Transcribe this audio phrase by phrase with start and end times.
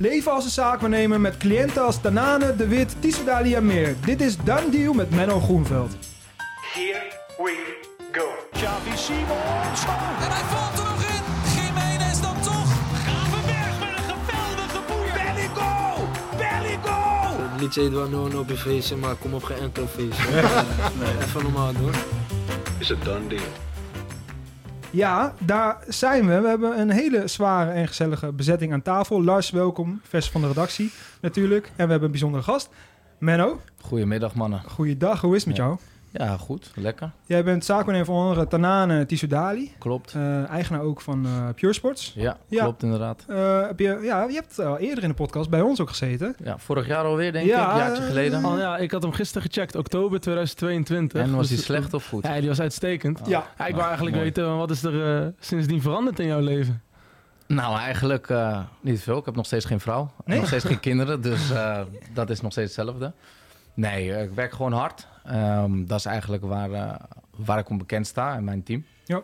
[0.00, 3.96] Leven als een zaakwaarnemer met cliënten als Tanane, De Wit, Tissoudali en meer.
[4.04, 5.96] Dit is Done Deal met Menno Groenveld.
[6.72, 7.02] Here
[7.36, 7.76] we
[8.12, 8.26] go.
[8.52, 9.84] Xavi Simons.
[10.20, 11.22] En hij valt er nog in.
[11.54, 12.72] Jiménez dan toch.
[13.04, 15.12] Gravenberg met een geweldige boer.
[15.12, 16.08] Belly go!
[16.36, 17.80] Belly go!
[17.80, 20.30] Heet wel no no op je feestje, maar kom op geen enkel feestje.
[20.98, 21.92] nee, even normaal doen.
[22.78, 23.67] Is het done deal?
[24.90, 26.40] Ja, daar zijn we.
[26.40, 29.22] We hebben een hele zware en gezellige bezetting aan tafel.
[29.24, 30.00] Lars, welkom.
[30.02, 31.66] Vers van de redactie natuurlijk.
[31.66, 32.68] En we hebben een bijzondere gast.
[33.18, 34.62] Menno, Goedemiddag mannen.
[34.66, 35.20] goeiedag.
[35.20, 35.64] Hoe is het met Ja.
[35.64, 35.78] jou?
[36.12, 36.70] Ja, goed.
[36.74, 37.10] Lekker.
[37.26, 39.72] Jij bent zaakwaarnemer van onder andere Tanane Tissoudali.
[39.78, 40.14] Klopt.
[40.14, 42.12] eh eigenaar ook van eh Pure Sports.
[42.16, 42.62] Ja, Ja.
[42.62, 43.24] klopt inderdaad.
[43.28, 46.36] Eh, heb je, ja, je hebt al eerder in de podcast bij ons ook gezeten.
[46.44, 48.44] Ja, vorig jaar alweer denk Ja, ik, een jaartje eh, geleden.
[48.44, 51.20] Oh ja, ik had hem gisteren gecheckt, oktober 2022.
[51.22, 52.24] en was Dus, hij slecht of goed?
[52.26, 53.20] Ja, die was uitstekend.
[53.26, 53.44] Ja.
[53.58, 54.28] Ja, ik wou eigenlijk mooi.
[54.28, 56.82] weten, wat is er eh, sindsdien veranderd in jouw leven?
[57.46, 59.18] Nou, eigenlijk eh, niet veel.
[59.18, 60.10] Ik heb nog steeds geen vrouw.
[60.24, 60.38] Nee?
[60.38, 61.80] Nog steeds geen kinderen, dus eh,
[62.14, 63.12] dat is nog steeds hetzelfde.
[63.78, 65.06] Nee, eh, ik werk gewoon hard.
[65.24, 66.94] Ehm, dat is eigenlijk waar, eh,
[67.36, 68.84] waar ik om bekend sta in mijn team.
[69.04, 69.22] Ja.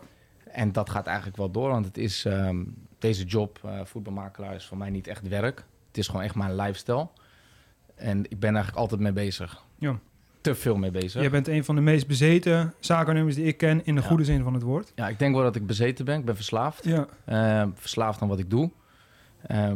[0.51, 2.63] En dat gaat eigenlijk wel door, want het is, ehm,
[2.99, 5.63] deze job, eh, voetbalmakelaar, is voor mij niet echt werk.
[5.87, 7.07] Het is gewoon echt mijn lifestyle.
[7.95, 9.63] En ik ben eigenlijk altijd mee bezig.
[9.77, 9.99] Ja.
[10.41, 11.21] Te veel mee bezig.
[11.21, 14.07] Jij bent een van de meest bezeten zaakwaarnemers die ik ken in de Ja.
[14.07, 14.91] goede zin van het woord.
[14.95, 16.19] Ja, ik denk wel dat ik bezeten ben.
[16.19, 16.83] Ik ben verslaafd.
[16.83, 17.05] Ja.
[17.25, 18.71] Eh, verslaafd aan wat ik doe.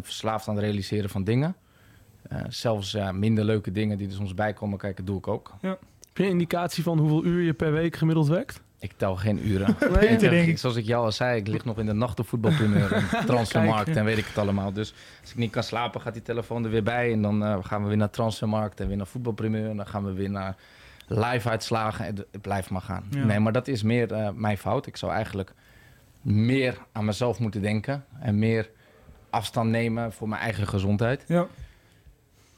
[0.01, 1.55] Verslaafd aan het realiseren van dingen.
[2.21, 5.53] Eh, zelfs ja, minder leuke dingen die er soms bij komen kijken, doe ik ook.
[5.61, 5.79] Heb
[6.13, 8.61] je een indicatie van hoeveel uur je per week gemiddeld werkt?
[8.79, 9.75] Ik tel geen uren.
[10.19, 10.57] Denk ik.
[10.57, 13.95] Zoals ik jou al zei, ik lig nog in de nacht op voetbalprimeur en transfermarkt
[13.95, 14.73] en weet ik het allemaal.
[14.73, 17.11] Dus als ik niet kan slapen, gaat die telefoon er weer bij.
[17.11, 19.69] En dan eh, gaan we weer naar transfermarkt en weer naar voetbalprimeur.
[19.69, 20.55] En dan gaan we weer naar
[21.07, 22.05] live uitslagen.
[22.05, 23.03] En het blijft maar gaan.
[23.09, 23.23] Ja.
[23.23, 24.85] Nee, maar dat is meer eh, mijn fout.
[24.87, 25.53] Ik zou eigenlijk
[26.21, 28.05] meer aan mezelf moeten denken.
[28.19, 28.69] En meer
[29.29, 31.23] afstand nemen voor mijn eigen gezondheid.
[31.27, 31.47] ja.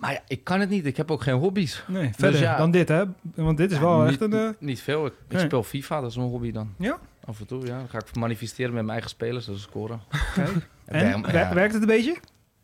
[0.02, 0.86] Maar ja, ik kan het niet.
[0.86, 1.84] Ik heb ook geen hobby's.
[1.88, 2.58] Nee, verder ja.
[2.58, 3.04] dan dit, hè?
[3.36, 4.34] Want dit is wel echt een...
[4.34, 5.06] eh, Niet veel.
[5.06, 6.74] Ik, speel FIFA, dat is mijn hobby dan.
[6.78, 6.98] Ja?
[7.26, 7.78] Af en toe, ja.
[7.78, 10.02] Dan ga ik manifesteren met mijn eigen spelers, dat is scoren.
[10.36, 10.50] Kijk.
[10.86, 11.54] En, ja.
[11.54, 12.18] werkt het een beetje?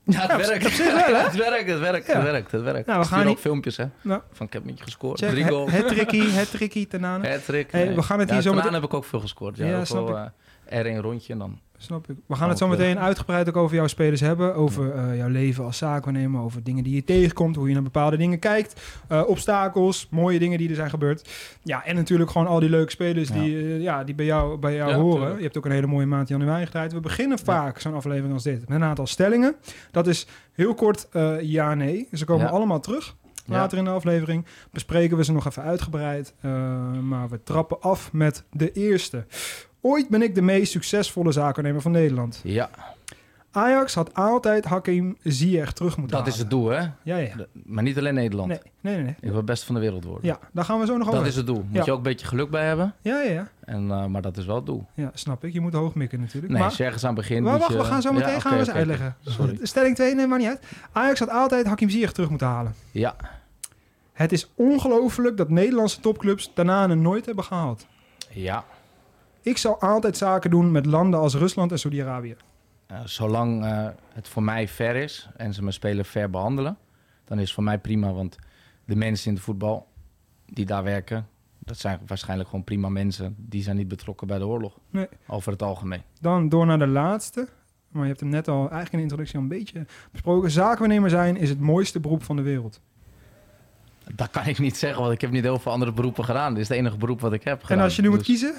[0.03, 0.65] Ja, het Ja, werkt.
[0.65, 1.23] op zich wel, hè?
[1.29, 2.13] Het werkt, het werkt, Ja.
[2.13, 2.85] het werkt, het werkt.
[2.87, 3.85] Nou, we Ik gaan ook niet- filmpjes, hè.
[4.01, 4.21] Nou.
[4.31, 5.19] Van ik heb met je gescoord.
[5.19, 5.71] Check, Drie het, goals.
[5.71, 7.27] het tricky, het tricky Tanane.
[7.29, 7.71] Hat-trick.
[7.71, 9.57] Hey, we gaan het hier zo meteen- heb ik ook veel gescoord.
[9.57, 10.17] Ja, ook wel,
[10.65, 11.59] eh, R1 rondje en dan...
[11.79, 12.15] Snap ik.
[12.25, 14.55] We gaan het zo meteen uitgebreid ook over jouw spelers hebben.
[14.55, 16.41] Over eh, jouw leven als zaakwaarnemer.
[16.41, 17.55] Over dingen die je tegenkomt.
[17.55, 18.81] Hoe je naar bepaalde dingen kijkt.
[19.07, 20.07] eh, obstakels.
[20.11, 21.29] Mooie dingen die er zijn gebeurd.
[21.63, 23.33] Ja, en natuurlijk gewoon al die leuke spelers Ja.
[23.33, 25.17] die, eh, ja, die bij jou, bij jou Ja, horen.
[25.17, 25.37] tuurlijk.
[25.37, 26.93] Je hebt ook een hele mooie maand januari gedraaid.
[26.93, 28.67] We beginnen vaak zo'n aflevering als dit.
[28.69, 29.55] Met een aantal stellingen.
[29.91, 32.07] Dat is heel kort eh, ja, nee.
[32.13, 33.15] Ze komen allemaal terug.
[33.45, 36.33] Later in de aflevering bespreken we ze nog even uitgebreid.
[37.01, 39.25] maar we trappen af met de eerste.
[39.81, 42.39] Ooit ben ik de meest succesvolle zaakwaarnemer van Nederland.
[42.43, 42.69] Ja,
[43.51, 46.47] Ajax had altijd Hakim Ziyech terug moeten dat is halen.
[46.49, 46.87] het doel, hè.
[47.03, 47.33] Ja, ja.
[47.65, 48.47] Maar niet alleen Nederland.
[48.49, 49.03] Nee, nee, nee.
[49.03, 49.13] nee.
[49.19, 50.25] Ik wil het beste van de wereld worden.
[50.25, 51.19] Ja, daar gaan we zo nog over.
[51.19, 51.55] Dat is het doel.
[51.67, 51.83] Moet Ja.
[51.85, 52.93] je ook een beetje geluk bij hebben.
[53.01, 53.47] Ja, ja, ja.
[53.59, 54.85] En, eh, maar dat is wel het doel.
[54.93, 55.53] Ja, snap ik.
[55.53, 56.53] Je moet hoog mikken natuurlijk.
[56.53, 57.41] Nee, maar, je ergens aan begint...
[57.43, 59.15] maar moet wacht, je- we gaan zo meteen Ja, gaan we oké, uitleggen.
[59.25, 59.57] Sorry.
[59.65, 60.63] Stelling 2, nee, maar niet uit.
[60.91, 62.73] Ajax had altijd Hakim Ziyech terug moeten halen.
[62.91, 63.15] Ja,
[64.13, 67.85] Het is ongelooflijk dat Nederlandse topclubs daarna nooit hebben gehaald.
[68.29, 68.63] ja.
[69.47, 72.35] Ik zou altijd zaken doen met landen als Rusland en Saudi-Arabië.
[72.85, 76.77] Eh, zolang eh, het voor mij fair is en ze mijn speler fair behandelen,
[77.25, 78.11] dan is het voor mij prima.
[78.11, 78.35] Want
[78.85, 79.87] de mensen in de voetbal
[80.45, 81.27] die daar werken,
[81.59, 83.35] dat zijn waarschijnlijk gewoon prima mensen.
[83.37, 84.79] Die zijn niet betrokken bij de oorlog.
[84.89, 85.07] Nee.
[85.27, 86.01] Over het algemeen.
[86.21, 87.47] Dan door naar de laatste.
[87.91, 90.51] Maar je hebt hem net al eigenlijk in de introductie al een beetje besproken.
[90.51, 92.81] Zakenwaarnemer zijn is het mooiste beroep van de wereld.
[94.15, 96.53] Dat kan ik niet zeggen, want ik heb niet heel veel andere beroepen gedaan.
[96.53, 97.77] Dit is het enige beroep wat ik heb gedaan.
[97.77, 98.55] En als je nu moet Dus kiezen,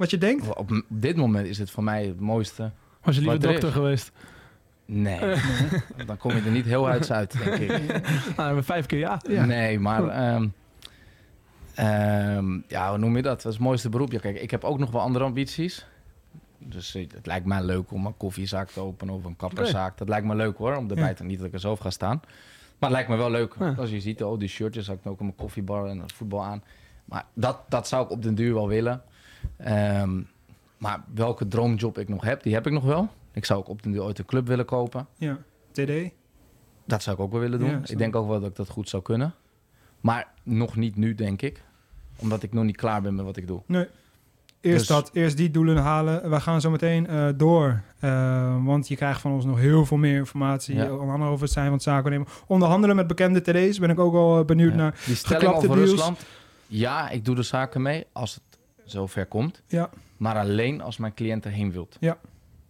[0.00, 0.54] wat je denkt.
[0.56, 2.70] Op dit moment is het voor mij het mooiste.
[3.02, 3.74] Was je liever er dokter is.
[3.74, 4.12] geweest?
[4.84, 5.18] Nee,
[6.06, 8.00] dan kom je er niet heel uit uit, denk ik.
[8.36, 9.20] Nou, we vijf keer ja.
[9.28, 9.44] Ja.
[9.44, 10.48] Nee, maar ehm,
[11.74, 13.42] ehm, ja, hoe noem je dat?
[13.42, 14.12] Dat is het mooiste beroep.
[14.12, 15.86] Ja, kijk, ik heb ook nog wel andere ambities.
[16.58, 19.98] Dus eh, het lijkt mij leuk om een koffiezaak te openen of een kapperzaak.
[19.98, 21.14] Dat lijkt me leuk hoor, om erbij Ja.
[21.14, 22.20] te niet dat ik er zo over ga staan.
[22.78, 23.54] Maar het lijkt me wel leuk.
[23.58, 23.74] Ja.
[23.78, 26.62] Als je ziet, oh, die shirtjes, had ik ook een koffiebar en een voetbal aan.
[27.04, 29.02] Maar dat, dat zou ik op den duur wel willen.
[29.64, 30.20] Ehm,
[30.78, 33.08] maar welke droomjob ik nog heb, die heb ik nog wel.
[33.32, 35.06] Ik zou ook op den duur ooit een club willen kopen.
[35.16, 35.38] Ja,
[35.72, 35.90] TD.
[36.84, 37.68] Dat zou ik ook wel willen doen.
[37.70, 39.34] Ja, ik denk ook wel dat ik dat goed zou kunnen.
[40.00, 41.62] Maar nog niet nu, denk ik.
[42.16, 43.62] Omdat ik nog niet klaar ben met wat ik doe.
[43.66, 43.86] Nee.
[44.60, 46.30] Eerst Dus- dat, eerst die doelen halen.
[46.30, 47.82] We gaan zo meteen eh, door.
[47.98, 50.74] Eh, want je krijgt van ons nog heel veel meer informatie.
[50.76, 50.84] Ja.
[50.84, 50.92] Ja.
[50.92, 52.26] Onder andere over het zijn van het zakennemen.
[52.46, 53.78] Onderhandelen met bekende TD's.
[53.78, 54.76] Ben ik ook al eh, benieuwd Ja.
[54.76, 55.00] naar.
[55.06, 55.90] Die stelling over deals.
[55.90, 56.24] Rusland.
[56.66, 58.42] Ja, ik doe de zaken mee als het
[58.90, 59.62] zover komt.
[59.66, 61.96] Ja, Maar alleen als mijn cliënt erheen wilt.
[62.00, 62.18] Ja.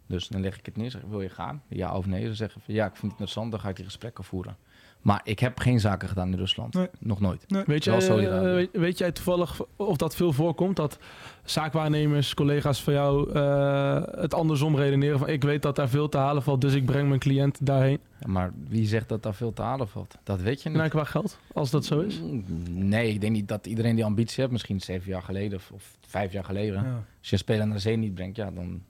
[0.07, 1.63] Dus dan leg ik het neer, zeg wil je gaan?
[1.69, 2.27] Ja of nee?
[2.27, 4.57] Ze zeggen van, ja, ik vind het interessant, dan ga ik die gesprekken voeren.
[5.01, 6.75] Maar ik heb geen zaken gedaan in Rusland.
[6.75, 6.89] Nee.
[6.99, 7.45] Nog nooit.
[7.67, 10.77] Weet Wel jij, eh, weet, weet jij toevallig of dat veel voorkomt?
[10.77, 10.99] Dat
[11.45, 16.17] zaakwaarnemers, collega's van jou eh, het andersom redeneren van ik weet dat daar veel te
[16.19, 17.99] halen valt, dus ik breng mijn cliënt daarheen.
[18.21, 20.19] Ja, maar wie zegt dat daar veel te halen valt?
[20.23, 20.79] Dat weet je niet.
[20.79, 22.21] Nou, qua geld, als dat zo is.
[22.21, 24.53] Mm, Nee, ik denk niet dat iedereen die ambitie heeft.
[24.53, 26.83] Misschien zeven jaar geleden of, of vijf jaar geleden.
[26.83, 27.05] Ja.
[27.19, 28.83] Als je een speler naar de zee niet brengt, ja, dan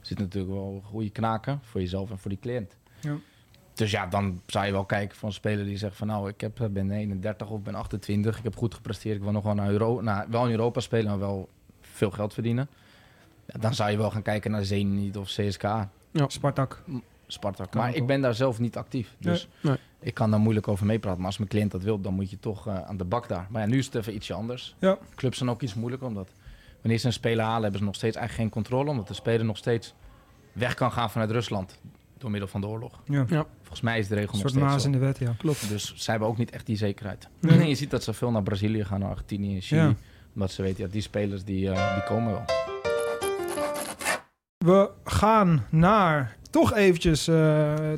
[0.00, 2.76] zit natuurlijk wel goede knaken voor jezelf en voor die cliënt.
[3.00, 3.16] Ja.
[3.78, 6.40] Dus ja, dan zou je wel kijken van een speler die zegt van nou, ik
[6.40, 9.70] heb, ben 31 of ben 28, ik heb goed gepresteerd, ik wil nog wel naar
[9.70, 11.48] Euro, nou, wel in Europa spelen, maar wel
[11.80, 12.68] veel geld verdienen.
[13.46, 15.90] Ja, dan zou je wel gaan kijken naar Zenit of CSKA,
[16.26, 16.82] Spartak.
[17.26, 17.70] Spartak.
[17.70, 19.76] Kan Maar ik ben daar zelf niet actief, dus Nee.
[20.00, 21.18] ik kan daar moeilijk over meepraten.
[21.18, 23.46] Maar als mijn cliënt dat wil, dan moet je toch eh, aan de bak daar.
[23.50, 24.74] Maar ja, nu is het even ietsje anders.
[24.78, 24.98] Ja.
[25.14, 26.30] Clubs zijn ook iets moeilijker, omdat
[26.80, 29.44] wanneer ze een speler halen, hebben ze nog steeds eigenlijk geen controle, omdat de speler
[29.44, 29.94] nog steeds
[30.52, 31.78] weg kan gaan vanuit Rusland
[32.18, 33.00] door middel van de oorlog.
[33.04, 33.24] Ja.
[33.28, 33.46] Ja.
[33.68, 35.34] Volgens mij is de regel Een nog soort steeds maas in de wet, ja.
[35.38, 35.68] Klopt.
[35.68, 37.28] Dus zij hebben ook niet echt die zekerheid.
[37.40, 37.68] Nee.
[37.68, 39.80] je ziet dat ze veel naar Brazilië gaan, naar Argentinië en Chili.
[39.80, 39.94] Ja.
[40.34, 42.44] Omdat ze weten, ja, die spelers die, eh, die komen wel.
[44.58, 47.34] We gaan naar toch eventjes eh,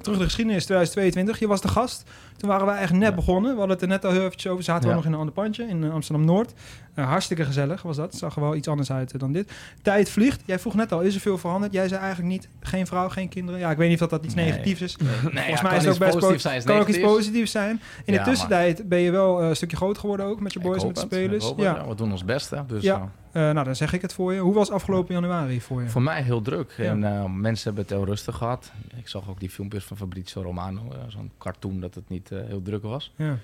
[0.02, 1.38] terug de geschiedenis 2022.
[1.38, 2.05] Je was de gast.
[2.37, 3.14] Toen waren wij echt net Ja.
[3.14, 3.50] begonnen.
[3.52, 4.64] We hadden het er net al heel eventjes over.
[4.64, 6.52] Zaten we nog in een ander pandje in eh, Amsterdam-Noord.
[6.94, 8.14] Eh, hartstikke gezellig was dat.
[8.14, 9.52] Zag er wel iets anders uit dan dit.
[9.82, 10.43] Tijd vliegt.
[10.44, 11.73] Jij vroeg net al, is er veel veranderd?
[11.73, 13.61] Jij zei eigenlijk niet, geen vrouw, geen kinderen.
[13.61, 14.44] Ja, ik weet niet of dat, dat iets Nee.
[14.50, 14.96] negatiefs is.
[14.96, 15.08] Nee,
[15.44, 16.64] Volgens mij is het ook best positief po- zijn.
[16.64, 17.81] kan ook iets positiefs zijn.
[18.05, 20.94] In de tussentijd ben je wel een stukje groter geworden ook met je boys, met
[20.94, 21.53] de spelers.
[21.56, 22.67] ja, we doen ons best, hè.
[22.67, 23.11] Dus, Ja.
[23.32, 24.41] Eh, nou, dan zeg ik het voor je.
[24.41, 25.88] Hoe was afgelopen januari voor je?
[25.88, 26.75] Voor mij heel druk.
[26.77, 26.85] Ja.
[26.85, 28.73] En eh, mensen hebben het heel rustig gehad.
[28.97, 32.38] Ik zag ook die filmpjes van Fabrizio Romano, eh, zo'n cartoon dat het niet eh,
[32.47, 33.12] heel druk was.
[33.17, 33.37] Ja.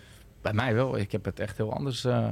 [0.43, 0.99] Bij mij wel.
[0.99, 2.29] Ik heb het echt heel anders eh,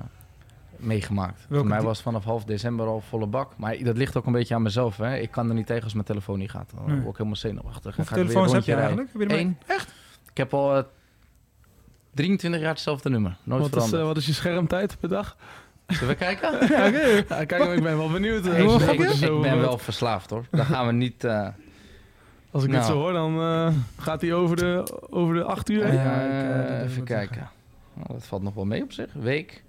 [0.76, 1.38] meegemaakt.
[1.48, 3.56] Welke Voor mij was het vanaf half december al volle bak.
[3.56, 4.96] Maar dat ligt ook een beetje aan mezelf.
[4.96, 5.16] Hè.
[5.16, 6.70] Ik kan er niet tegen als mijn telefoon niet gaat.
[6.74, 6.96] Dan Nee.
[6.96, 7.96] word ik helemaal zenuwachtig.
[7.96, 9.12] Hoeveel telefoons heb je eigenlijk?
[9.12, 9.58] Heb je er Eén.
[10.30, 10.82] Ik heb al eh,
[12.14, 13.36] 23 jaar hetzelfde nummer.
[13.42, 14.00] Nooit Wat is, veranderd.
[14.02, 15.36] eh, wat is je schermtijd per dag?
[15.86, 16.50] Zullen we kijken?
[16.68, 17.24] Ja, oké.
[17.34, 18.46] Ja, kijk, maar ik ben wel benieuwd.
[18.46, 20.44] eh, ik, ben wel verslaafd hoor.
[20.50, 21.24] Daar gaan we niet...
[21.24, 21.48] eh,
[22.50, 22.80] Als ik Nou.
[22.82, 25.94] dit zo hoor, dan eh, gaat hij over de, over de acht uur heen.
[25.94, 27.48] Ja, dat even kijken.
[27.94, 29.12] Nou, dat valt nog wel mee op zich.
[29.12, 29.62] Week.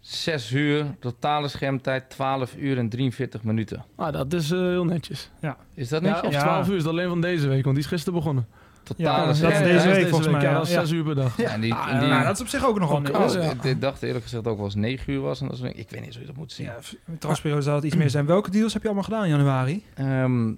[0.00, 0.84] 6 uur.
[1.00, 3.84] Totale schermtijd 12 uur en 43 minuten.
[3.96, 5.30] Ah, dat is eh, heel netjes.
[5.74, 6.26] Is dat Ja, netjes?
[6.26, 6.40] of Ja.
[6.42, 8.46] 12 uur is het alleen van deze week, want die is gisteren begonnen.
[8.82, 10.64] Totale Ja, dat is deze Ja, week volgens mij, Ja.
[10.64, 11.36] 6 uur per dag.
[11.36, 13.26] Ja, en die, Ah, en ja, die- Nou, dat is op zich ook nog wel
[13.26, 13.52] oh, ja.
[13.62, 15.40] ik- dacht eerlijk gezegd ook wel eens 9 uur was.
[15.40, 16.66] En dat is, ik weet niet hoe je dat moet zien.
[16.66, 18.26] Ja, de transperiode zou het iets meer zijn.
[18.26, 19.84] Welke deals heb je allemaal gedaan in januari?
[19.94, 20.48] Ehm,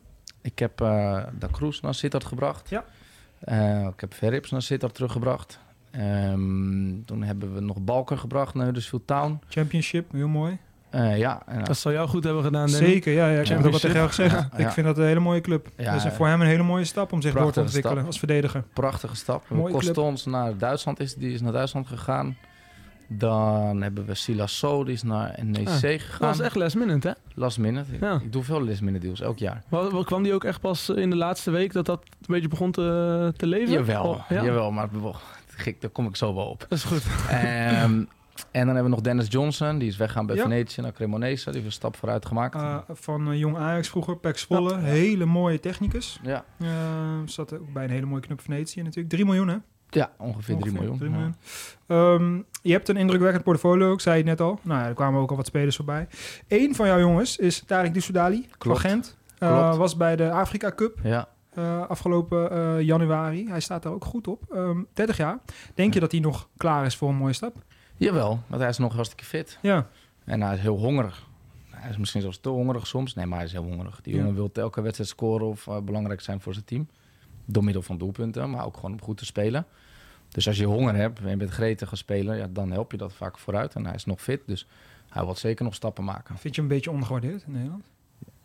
[0.43, 2.69] ik heb eh Da Cruz naar Sittard gebracht.
[2.69, 2.85] Ja.
[3.39, 5.59] Eh, ik heb Verrips naar Sittard teruggebracht.
[5.91, 9.41] Ehm, toen hebben we nog Balker gebracht naar Huddersfield Town.
[9.49, 10.59] Championship, heel mooi.
[10.93, 12.87] Eh, ja, en, Dat zou jou goed hebben gedaan, Danny.
[12.87, 14.33] Zeker, ja, ja ik heb het ook al tegen jou gezegd.
[14.33, 14.67] Ja, ja.
[14.67, 15.69] Ik vind dat een hele mooie club.
[15.77, 16.13] Ja, dat is ja.
[16.13, 18.07] voor hem een hele mooie stap om zich door te ontwikkelen stap.
[18.07, 18.65] als verdediger.
[18.73, 19.45] prachtige stap.
[19.49, 19.75] Mooie club.
[19.95, 22.37] Costons naar Duitsland is, die is naar Duitsland gegaan.
[23.09, 26.19] Dan hebben we Silas So, die is naar NEC Ah, gegaan.
[26.19, 27.15] Dat was echt last minute, hè?
[27.35, 27.93] Last minute.
[27.93, 28.15] Ik, Ja.
[28.15, 29.63] ik doe veel last minute deals, elk jaar.
[29.69, 32.49] Wat, wat kwam die ook echt pas in de laatste week dat dat een beetje
[32.49, 33.73] begon te, te leven?
[33.73, 34.45] Jawel, Oh, ja?
[34.45, 34.89] jawel, maar
[35.47, 36.61] gek, daar kom ik zo wel op.
[36.69, 37.03] Dat is goed.
[37.31, 38.03] Ehm,
[38.53, 40.43] en dan hebben we nog Dennis Johnson, die is weggaan bij Ja.
[40.43, 41.45] Venetië naar Cremonese.
[41.45, 42.55] Die heeft een stap vooruit gemaakt.
[42.55, 44.79] Uh, van eh, Jong Ajax vroeger, Pek Zwolle.
[44.79, 46.21] Hele mooie technicus.
[46.23, 46.45] ja.
[46.59, 46.69] Uh,
[47.25, 49.09] zat ook bij een hele mooie club Venetië natuurlijk.
[49.09, 49.57] 3 miljoen hè?
[49.89, 50.99] ja, ongeveer 3 Ongeveer miljoen.
[50.99, 51.17] drie Ja.
[51.17, 51.37] miljoen.
[51.87, 54.59] Ehm, je hebt een indrukwekkend portfolio, ik zei het net al.
[54.63, 56.07] Nou ja, er kwamen ook al wat spelers voorbij.
[56.49, 58.77] Eén van jouw jongens is Tarek Dussoudali van.
[58.77, 59.17] Gent.
[59.39, 59.77] Klopt.
[59.77, 61.29] was bij de Afrika Cup Ja.
[61.59, 63.49] uh, afgelopen uh, januari.
[63.49, 64.43] Hij staat daar ook goed op.
[64.55, 65.39] Um, 30 jaar.
[65.75, 67.57] Denk je dat hij nog klaar is voor een mooie stap?
[68.03, 69.59] Jawel, want hij is nog hartstikke fit.
[69.63, 69.87] Ja.
[70.25, 71.27] En hij is heel hongerig.
[71.71, 73.15] Hij is misschien zelfs te hongerig soms.
[73.15, 74.01] Nee, maar hij is heel hongerig.
[74.03, 74.19] Die Ja.
[74.21, 76.89] jongen wil elke wedstrijd scoren of uh, belangrijk zijn voor zijn team.
[77.45, 79.67] Door middel van doelpunten, maar ook gewoon om goed te spelen.
[80.29, 82.97] Dus als je honger hebt en je bent gretig gaan spelen, ja, dan help je
[82.97, 83.75] dat vaak vooruit.
[83.75, 84.67] En hij is nog fit, dus
[85.09, 86.39] hij wil zeker nog stappen maken.
[86.39, 87.91] Vind je hem een beetje ondergewaardeerd in Nederland?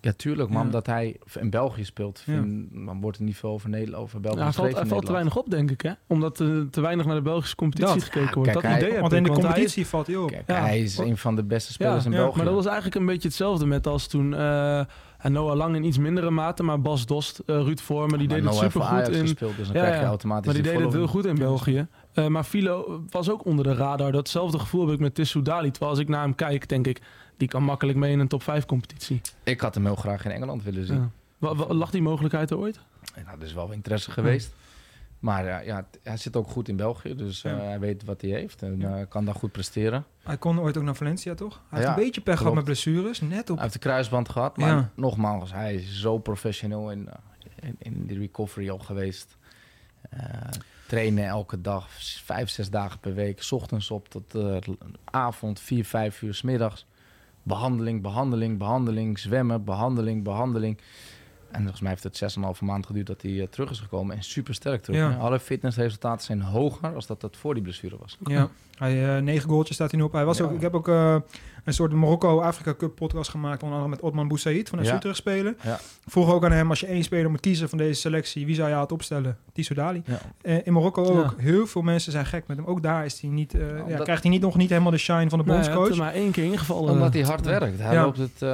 [0.08, 0.50] Ja, tuurlijk.
[0.50, 0.64] Maar Ja.
[0.66, 4.38] omdat hij in België speelt, vind, dan wordt er niet veel over, Nederland, over België
[4.38, 5.92] Ja, hij valt, hij valt te weinig op, denk ik, hè?
[6.08, 8.04] Omdat er te weinig naar de Belgische competitie Dat.
[8.04, 8.50] gekeken Ja, wordt.
[8.52, 10.30] kijk, dat hij- idee heb Want ik, in de hij competitie valt hij op.
[10.32, 10.60] Kijk, Ja.
[10.62, 12.36] hij is een van de beste spelers in ja, België.
[12.36, 14.82] Maar dat was eigenlijk een beetje hetzelfde met als toen uh,
[15.24, 18.46] Noah Lang in iets mindere mate, maar Bas Dost, uh, Ruud Vormer, die deed het
[18.46, 19.22] Noah supergoed Ajax in.
[19.22, 21.36] gespeeld, dus dan Ja, krijg je automatisch Maar die die deed het heel goed in
[21.36, 21.88] België.
[22.14, 24.12] Uh, maar Filo was ook onder de radar.
[24.12, 25.70] Datzelfde gevoel heb ik met Tissou Dali.
[25.72, 27.02] Terwijl als ik naar hem kijk, denk ik,
[27.38, 29.22] die kan makkelijk mee in een top 5 competitie.
[29.44, 31.12] Ik had hem heel graag in Engeland willen zien.
[31.40, 31.54] Ja.
[31.68, 32.80] Lag die mogelijkheid er ooit?
[33.16, 34.52] En nou, er is wel interesse geweest.
[35.20, 37.58] Maar ja, hij zit ook goed in België, dus eh, Ja.
[37.60, 40.06] hij weet wat hij heeft en eh, kan daar goed presteren.
[40.24, 41.62] Hij kon ooit ook naar Valencia, toch?
[41.70, 43.22] Hij heeft een beetje pech gehad met blessures.
[43.22, 44.90] Net op Hij heeft de kruisband gehad, maar Ja.
[44.96, 47.16] nogmaals, hij is zo professioneel in, eh,
[47.70, 49.38] in, in de recovery al geweest.
[50.10, 50.20] Eh,
[50.88, 51.88] trainen elke dag,
[52.24, 53.42] vijf, zes dagen per week.
[53.44, 54.58] 's ochtends op tot eh,
[55.04, 56.86] avond, vier, vijf uur 's middags.
[57.48, 59.20] Behandeling, behandeling, behandeling.
[59.20, 60.78] Zwemmen, behandeling, behandeling.
[61.52, 64.16] En volgens mij heeft het 6,5 maand geduurd dat hij eh, terug is gekomen.
[64.16, 65.00] En super sterk terug.
[65.00, 65.16] Ja.
[65.18, 68.18] Alle fitnessresultaten zijn hoger als dat dat voor die blessure was.
[68.24, 70.12] Ja, hij, eh, negen goaltjes staat hij nu op.
[70.12, 70.44] Hij was Ja.
[70.46, 71.16] ook, ik heb ook eh,
[71.68, 74.96] een soort Marokko-Afrika Cup podcast gemaakt, onder andere met Otman Boussaïd van de Ja.
[74.96, 75.58] Utrecht spelen.
[76.06, 78.70] Vroeg ook aan hem, als je één speler moet kiezen van deze selectie, wie zou
[78.70, 79.38] je het opstellen?
[79.54, 80.02] Tissou Dali.
[80.06, 80.20] Ja.
[80.42, 81.34] Eh, in Marokko ook.
[81.38, 81.44] Ja.
[81.44, 82.66] Heel veel mensen zijn gek met hem.
[82.66, 85.30] Ook daar is hij niet, eh, omdat- krijgt hij niet, nog niet helemaal de shine
[85.30, 85.98] van de Nee, hij heeft bondscoach.
[86.00, 86.92] er maar één keer ingevallen.
[86.92, 87.80] Omdat hij hard werkt.
[87.80, 88.04] Hij, Ja.
[88.04, 88.50] loopt het, eh,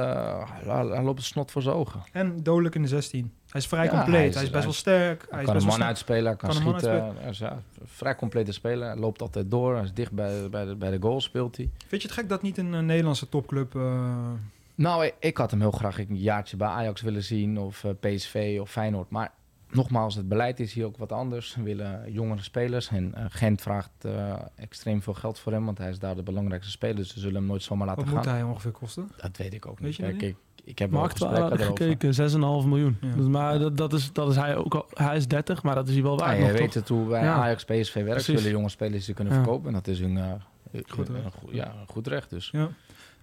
[0.64, 2.00] hij, hij loopt het snot voor zijn ogen.
[2.12, 3.32] En dodelijk in de 16.
[3.54, 4.12] Hij is vrij Ja, compleet.
[4.14, 5.20] hij Hij is- is, best wel is- sterk.
[5.20, 7.16] Hij Hij is kan best een wel man uitspelen, kan, Kan een schieten.
[7.16, 8.86] Hij is ja, een vrij complete speler.
[8.86, 9.74] Hij loopt altijd door.
[9.74, 11.70] Hij is dicht bij, bij, de, bij de goal, speelt hij.
[11.86, 13.74] Vind je het gek dat niet een, eh, Nederlandse topclub...
[13.74, 14.30] eh,
[14.74, 17.58] Nou, ik, ik had hem heel graag een jaartje bij Ajax willen zien.
[17.58, 19.10] Of eh, PSV of Feyenoord.
[19.10, 19.32] Maar
[19.70, 21.54] nogmaals, het beleid is hier ook wat anders.
[21.54, 22.88] We willen jongere spelers.
[22.88, 25.64] En eh, Gent vraagt eh, extreem veel geld voor hem.
[25.64, 26.96] Want hij is daar de belangrijkste speler.
[26.96, 28.22] Dus ze zullen hem nooit zomaar laten wat gaan.
[28.22, 29.10] moet hij ongeveer kosten?
[29.16, 29.96] Dat weet ik ook Weet niet.
[29.96, 30.36] je Kijk, niet?
[30.64, 31.84] Ik, heb wel Markt wel gesprekken erover.
[31.84, 32.30] gekeken,
[32.64, 32.96] 6,5 miljoen.
[33.00, 33.14] Ja.
[33.16, 34.86] Dus, maar dat, dat, is, dat is hij ook al.
[34.94, 36.36] Hij is 30, maar dat is hij wel Ja, waard.
[36.36, 36.74] je nog, weet toch?
[36.74, 37.34] het hoe bij Ja.
[37.34, 38.10] Ajax, PSV werkt.
[38.10, 38.34] Precies.
[38.34, 39.42] willen jonge spelers die kunnen Ja.
[39.42, 39.66] verkopen.
[39.68, 40.32] En dat is hun, eh,
[40.88, 41.24] Goed een, recht.
[41.24, 42.30] een goed- ja, een goed recht.
[42.30, 42.64] Dus Ja.
[42.64, 42.70] ik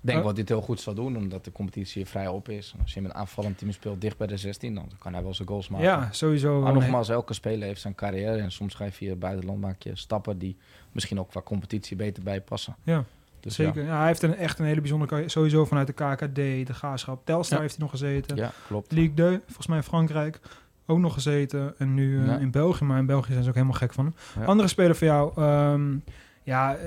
[0.08, 1.18] denk dat hij het heel goed zal doen.
[1.18, 2.72] Omdat de competitie vrij op is.
[2.76, 5.24] En als je met een aanvallend team speelt dicht bij de 16, dan kan hij
[5.24, 5.88] wel zijn goals maken.
[5.88, 6.62] ja, sowieso.
[6.62, 8.38] Maar nogmaals, elke speler heeft zijn carrière.
[8.38, 10.58] En soms ga je via het buitenland maak je stappen die
[10.92, 12.76] misschien ook qua competitie beter bij je passen.
[12.84, 13.04] Ja,
[13.42, 13.84] Dus Zeker.
[13.84, 13.98] Ja.
[13.98, 15.32] hij heeft een, echt een hele bijzondere carrière.
[15.32, 16.36] Sowieso vanuit de KKD,
[16.68, 17.26] de Graafschap.
[17.26, 17.62] Telstar Ja.
[17.64, 18.36] heeft hij nog gezeten.
[18.38, 18.92] Ja, klopt.
[18.92, 20.40] Ligue 2, volgens mij in Frankrijk.
[20.86, 21.74] Ook nog gezeten.
[21.78, 22.84] En nu eh, in België.
[22.84, 24.46] Maar in België zijn ze ook helemaal gek van hem.
[24.46, 25.32] Andere speler voor jou.
[25.36, 25.96] ehm,
[26.44, 26.78] ja,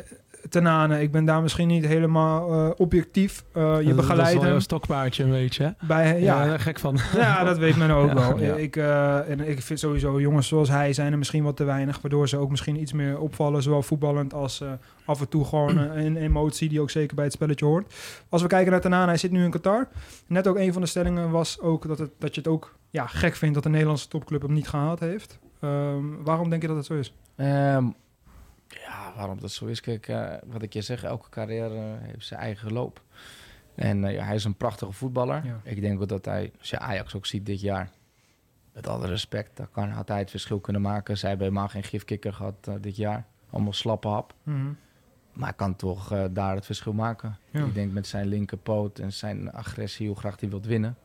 [0.49, 1.01] Tenane.
[1.03, 3.45] Ik ben daar misschien niet helemaal eh, objectief.
[3.53, 4.61] Eh, je Dat- Dat is begeleidt hem.
[4.61, 5.65] stokpaardje, een beetje.
[5.65, 5.87] hè?
[5.87, 6.99] Bij, Ja, ja, daar gek van.
[7.17, 8.15] Ja, dat weet men ook Ja.
[8.15, 8.39] wel.
[8.41, 8.55] Ja.
[8.55, 12.01] Ik, eh, en ik vind sowieso jongens zoals hij zijn er misschien wat te weinig,
[12.01, 14.69] waardoor ze ook misschien iets meer opvallen, zowel voetballend als eh,
[15.05, 17.95] af en toe gewoon een emotie die ook zeker bij het spelletje hoort.
[18.29, 19.89] Als we kijken naar Tanana, hij zit nu in Qatar.
[20.27, 23.07] Net ook een van de stellingen was ook dat, het, dat je het ook ja,
[23.07, 25.39] gek vindt dat de Nederlandse topclub hem niet gehaald heeft.
[25.61, 27.15] Ehm, waarom denk je dat het zo is?
[27.37, 27.85] Ehm,
[28.81, 29.81] ja, waarom dat zo is?
[29.81, 33.03] Kijk, eh, wat ik je zeg, elke carrière heeft zijn eigen loop.
[33.75, 35.45] En eh, ja, hij is een prachtige voetballer.
[35.45, 35.61] Ja.
[35.63, 37.91] Ik denk ook dat hij, als je Ajax ook ziet dit jaar,
[38.73, 41.19] met alle respect, dan kan, had hij het verschil kunnen maken.
[41.19, 43.27] Zij hebben helemaal geen gifkikker gehad eh, dit jaar.
[43.51, 44.35] Allemaal slappe hap.
[44.43, 44.73] Mhm.
[45.33, 47.39] Maar hij kan toch daar het verschil maken.
[47.51, 47.65] Ja.
[47.65, 50.97] Ik denk met zijn linkerpoot en zijn agressie, hoe graag hij wilt winnen,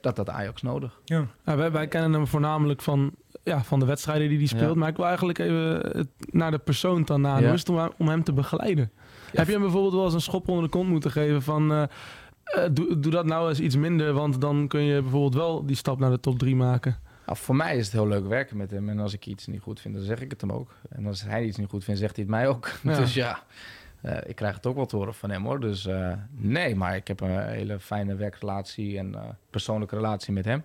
[0.00, 1.00] dat dat Ajax nodig.
[1.04, 1.26] Ja.
[1.44, 4.72] Ja, wij, wij kennen hem voornamelijk van, ja, van de wedstrijden die hij speelt.
[4.74, 4.78] Ja.
[4.80, 7.38] Maar ik wil eigenlijk even naar de persoon dan na.
[7.38, 7.54] Ja.
[7.68, 8.90] Om, hem- om hem te begeleiden?
[9.32, 11.72] Heb je hem bijvoorbeeld wel eens een schop onder de kont moeten geven van...
[11.72, 11.82] eh,
[12.44, 15.76] eh, doe, doe dat nou eens iets minder, want dan kun je bijvoorbeeld wel die
[15.76, 16.98] stap naar de top 3 maken.
[17.26, 18.88] Nou, voor mij is het heel leuk werken met hem.
[18.88, 20.74] En als ik iets niet goed vind, dan zeg ik het hem ook.
[20.88, 22.70] En als hij iets niet goed vindt, zegt hij het mij ook.
[22.82, 23.42] Dus ja,
[24.00, 25.60] eh, ik krijg het ook wel te horen van hem hoor.
[25.60, 25.88] Dus
[26.30, 29.14] nee, maar ik heb een hele fijne werkrelatie en
[29.50, 30.64] persoonlijke relatie met hem.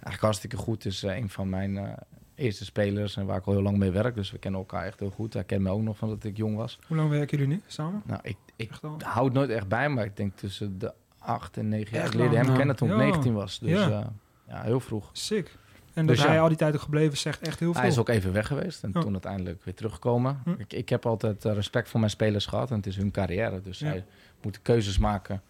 [0.00, 0.84] Eigenlijk hartstikke goed.
[0.84, 1.92] Is eh, een van mijn eh,
[2.34, 4.14] eerste spelers en waar ik al heel lang mee werk.
[4.14, 5.32] Dus we kennen elkaar echt heel goed.
[5.32, 6.78] Hij kent me ook nog van dat ik jong was.
[6.86, 8.02] Hoe lang werken jullie nu samen?
[8.06, 8.96] Nou, ik, ik al?
[8.98, 12.46] houd nooit echt bij, maar ik denk tussen de acht en negen jaar geleden hem
[12.46, 12.56] ja.
[12.56, 13.00] kennen toen ik Ja.
[13.00, 13.58] 19 was.
[13.58, 13.88] Dus Ja.
[13.88, 14.12] ja,
[14.48, 15.10] ja heel vroeg.
[15.12, 15.58] Sick.
[15.94, 16.40] En dat Dus hij ja.
[16.40, 17.80] al die tijd ook gebleven zegt echt heel veel.
[17.80, 20.40] Hij is ook even weg geweest en toen uiteindelijk weer teruggekomen.
[20.44, 20.54] Hm.
[20.58, 23.60] Ik, ik heb altijd eh, respect voor mijn spelers gehad en het is hun carrière.
[23.60, 24.04] Dus zij
[24.42, 25.42] moeten keuzes maken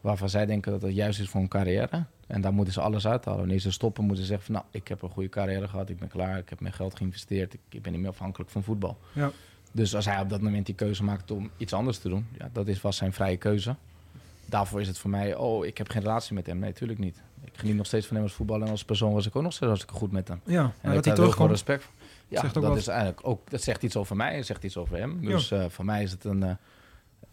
[0.00, 2.04] waarvan zij denken dat het juist is voor hun carrière.
[2.26, 3.38] En daar moeten ze alles uithalen.
[3.38, 4.54] Wanneer ze stoppen, moeten ze zeggen van...
[4.54, 7.54] nou, ik heb een goede carrière gehad, ik ben klaar, ik heb mijn geld geïnvesteerd.
[7.54, 8.98] Ik, ik ben niet meer afhankelijk van voetbal.
[9.12, 9.30] Ja.
[9.72, 12.26] Dus als hij op dat moment die keuze maakt om iets anders te doen...
[12.38, 13.76] ja, dat is, was zijn vrije keuze.
[14.46, 16.58] Daarvoor is het voor mij, oh, ik heb geen relatie met hem.
[16.58, 17.22] Nee, natuurlijk niet.
[17.44, 19.52] Ik geniet nog steeds van hem als voetballer en als persoon was ik ook nog
[19.52, 20.40] steeds hartstikke goed met hem.
[20.44, 21.50] Ja, En dat hij terugkomt.
[21.50, 21.82] respect.
[21.82, 21.92] voor.
[22.28, 22.76] Ja, dat wat.
[22.76, 23.50] is eigenlijk ook.
[23.50, 25.24] Dat zegt iets over mij en zegt iets over hem.
[25.26, 26.42] Dus eh, voor mij is het een.
[26.42, 26.50] eh,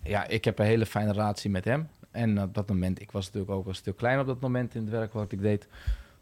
[0.03, 1.89] ja, ik heb een hele fijne relatie met hem.
[2.13, 4.81] En op dat moment, ik was natuurlijk ook een stuk klein op dat moment in
[4.81, 5.67] het werk wat ik deed.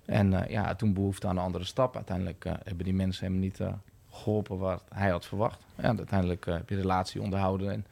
[0.06, 1.96] En eh, ja, toen behoefte aan een andere stap.
[1.96, 3.74] Uiteindelijk eh, hebben die mensen hem niet eh,
[4.10, 5.60] geholpen wat hij had verwacht.
[5.76, 7.86] Ja, uiteindelijk heb je relatie onderhouden en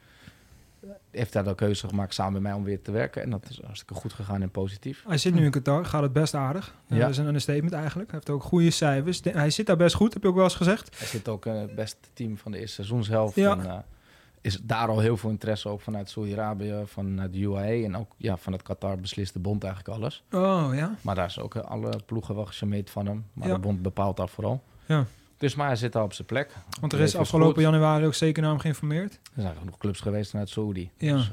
[1.10, 3.22] heeft hij de keuze gemaakt samen met mij om weer te werken.
[3.22, 5.04] En dat is hartstikke goed gegaan en positief.
[5.06, 6.74] Hij zit nu in Qatar, gaat het best aardig.
[6.86, 6.98] Ja.
[6.98, 8.10] Dat is een understatement eigenlijk.
[8.10, 9.20] Hij heeft ook goede cijfers.
[9.22, 10.98] Hij zit daar best goed, heb je ook wel eens gezegd.
[10.98, 13.34] Hij zit ook in het beste team van de eerste seizoenshelft.
[13.34, 13.58] Ja.
[13.58, 13.84] En,
[14.40, 18.36] is daar al heel veel interesse ook vanuit Saudi-Arabië, vanuit de UAE en ook ja,
[18.36, 20.22] van het Qatar beslist de bond eigenlijk alles.
[20.32, 20.94] Oh ja.
[21.00, 23.24] Maar daar is ook eh, alle ploegen wel gecharmeerd van hem.
[23.32, 23.54] Maar Ja.
[23.54, 24.62] de bond bepaalt daar vooral.
[24.86, 25.04] Ja.
[25.36, 26.54] Dus maar hij zit daar op zijn plek.
[26.80, 27.62] Want er is afgelopen goed.
[27.62, 29.18] januari ook zeker naar hem geïnformeerd.
[29.34, 30.90] Er zijn genoeg clubs geweest vanuit Saudi.
[30.96, 31.12] Ja.
[31.16, 31.30] Dus,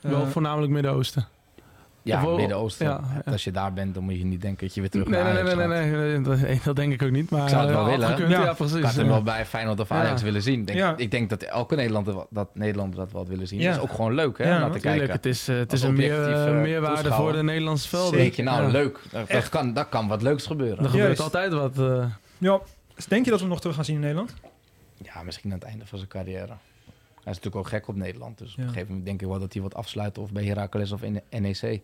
[0.00, 1.26] eh, Wel voornamelijk Midden-Oosten.
[2.02, 2.86] Ja, Of- Midden-Oosten.
[2.86, 3.32] ja, ja.
[3.32, 5.32] Als je daar bent, dan moet je niet denken dat je weer terug Nee, naar
[5.34, 5.90] nee, nee, nee, gaat.
[5.90, 7.30] nee, nee, dat, nee, dat denk ik ook niet.
[7.30, 8.28] Maar Ik zou het wel eh, willen.
[8.28, 8.42] Ja.
[8.44, 8.76] Ja, precies.
[8.76, 10.26] Ik had hem wel bij Feyenoord of Ajax Ja.
[10.26, 10.64] willen zien.
[10.64, 10.94] Denk, Ja.
[10.96, 13.60] Ik denk dat elke Nederlander dat, Nederlander dat wel had willen zien.
[13.60, 13.66] Ja.
[13.72, 14.44] Dat is ook gewoon leuk, hè?
[14.48, 15.10] Ja, om naar te kijken.
[15.10, 18.20] het is, eh, het is een meer, eh, meerwaarde voor de Nederlandse velden.
[18.20, 18.68] Zeker, nou Ja.
[18.68, 19.00] leuk.
[19.10, 20.84] Dat, dat kan, dat kan wat leuks gebeuren.
[20.84, 21.78] Er gebeurt altijd wat.
[21.78, 22.04] eh,
[22.38, 22.60] Ja.
[23.08, 24.34] Denk je dat we hem nog terug gaan zien in Nederland?
[25.02, 26.52] Ja, misschien aan het einde van zijn carrière.
[27.28, 28.38] Hij is natuurlijk ook gek op Nederland.
[28.38, 28.62] Dus op Ja.
[28.62, 30.18] een gegeven moment denk ik wel dat hij wat afsluit.
[30.18, 31.80] Of bij Heracles of in NEC.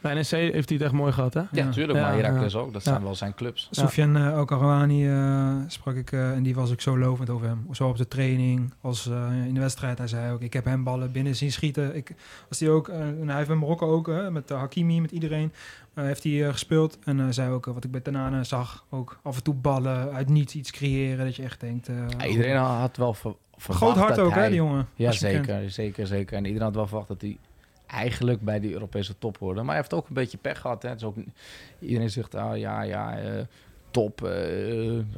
[0.00, 1.42] Bij NEC heeft hij het echt mooi gehad, hè?
[1.52, 1.98] Ja, natuurlijk.
[1.98, 2.58] Ja, maar Heracles ja.
[2.58, 2.72] ook.
[2.72, 2.90] Dat Ja.
[2.90, 3.68] zijn wel zijn clubs.
[3.70, 7.66] Sofian uh, Karouani eh, sprak ik eh, en die was ook zo lovend over hem.
[7.72, 9.98] Zo op de training als eh, in de wedstrijd.
[9.98, 11.96] Hij zei ook, ik heb hem ballen binnen zien schieten.
[11.96, 12.14] Ik,
[12.48, 15.10] als hij ook, eh, en hij heeft bij Marokko ook, hè, met eh, Hakimi, met
[15.10, 15.52] iedereen,
[15.94, 16.98] eh, heeft hij eh, gespeeld.
[17.04, 20.12] En hij zei ook, eh, wat ik bij Tanane zag, ook af en toe ballen,
[20.12, 21.24] uit niets iets creëren.
[21.24, 21.88] Dat je echt denkt...
[21.88, 24.86] eh, Ja, iedereen had wel ver, verwacht Groot hart dat ook, hij, hè, die jongen.
[24.94, 26.36] Ja, zeker, zeker, zeker.
[26.36, 27.36] En iedereen had wel verwacht dat hij
[27.90, 29.58] eigenlijk bij die Europese top hoorde.
[29.60, 30.82] Maar hij heeft ook een beetje pech gehad.
[30.82, 30.88] Hè.
[30.88, 31.16] Het is ook,
[31.78, 33.30] iedereen zegt, ah ja, ja, eh,
[33.90, 34.32] top eh,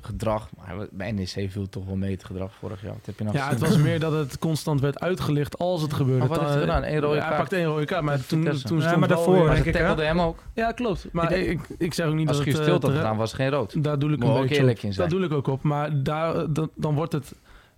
[0.00, 0.48] gedrag.
[0.56, 2.92] Maar bij NEC viel toch wel mee het gedrag vorig jaar.
[2.92, 5.92] Wat heb je nou Ja, het was meer dat het constant werd uitgelicht als het
[5.92, 6.18] gebeurde.
[6.18, 6.92] Maar wat heeft hij Dan, gedaan?
[6.94, 7.36] Eén rode Hij kaart?
[7.40, 9.68] pakte één rode kaart, maar toen, toen Ja, stond maar wel daarvoor, Maar denk ze
[9.68, 9.80] ik, hè?
[9.80, 10.42] tackelde hem ook.
[10.54, 11.06] Ja, klopt.
[11.12, 12.64] Maar Ik ik, zeg ook niet Als dat Guus het...
[12.64, 13.82] Til eh, had gedaan, was het geen rood.
[13.84, 14.68] Daar doe ik een ook beetje op.
[14.68, 14.94] in zijn.
[14.94, 15.62] Daar doe ik ook op.
[15.62, 17.32] Maar daar, dan wordt het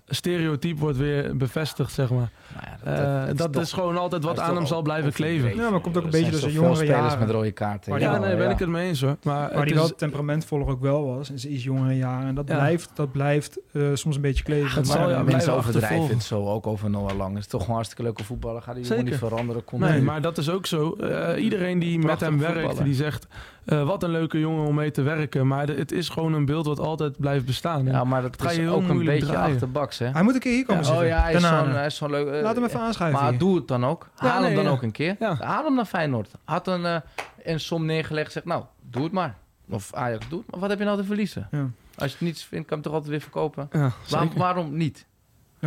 [0.07, 2.31] stereotype wordt weer bevestigd, zeg maar.
[2.55, 5.57] Nou ja, Eh, dat toch- is gewoon altijd wat hij aan hem zal blijven kleven.
[5.57, 7.19] Ja, maar komt ook een beetje door zijn jongere spelers jaren.
[7.19, 7.91] met rode kaarten.
[7.91, 9.17] Maar Ja, Ja, nee, ben ik het mee eens hoor.
[9.23, 12.29] Maar, die is, wel temperamentvol ook wel was, in zijn iets jongere jaren.
[12.29, 12.55] En dat Ja.
[12.55, 14.67] blijft, dat blijft eh, soms een beetje kleven.
[14.67, 17.35] het Maar, zal eh, ja mensen overdrijven het zo ook over Noah Lang.
[17.35, 18.63] Het is toch gewoon hartstikke leuke voetballer.
[18.63, 19.05] Gaat Zeker.
[19.05, 19.65] niet veranderen?
[19.65, 20.93] Komt Nee, maar dat is ook zo.
[20.93, 23.27] Eh, iedereen die met hem werkt, die zegt...
[23.65, 25.47] eh, wat een leuke jongen om mee te werken.
[25.47, 27.85] Maar de- het is gewoon een beeld wat altijd blijft bestaan.
[27.85, 29.53] Ja, maar dat ga je is heel ook een beetje draaien.
[29.55, 30.07] achterbaks, hè?
[30.07, 31.05] hij moet een keer hier komen Ja, zitten.
[31.05, 32.27] Oh ja, hij is zo'n hij is zo'n leuk...
[32.35, 33.21] eh, Laat hem even aanschuiven.
[33.21, 33.39] Maar hier.
[33.39, 34.09] doe het dan ook.
[34.21, 34.71] Ja, Haal nee, hem dan ja.
[34.71, 35.17] ook een keer.
[35.19, 35.37] Ja.
[35.41, 36.31] Haal hem naar Feyenoord.
[36.45, 36.97] Had een, eh,
[37.43, 39.37] een som neergelegd zeg nou, doe het maar.
[39.71, 40.61] Of Ajax, doe het maar.
[40.61, 41.49] Wat heb je nou te verliezen?
[41.51, 41.59] Ja.
[41.99, 43.69] Als je het niets vindt, kan je hem toch altijd weer verkopen?
[43.73, 45.07] Ja, Waarom, waarom niet?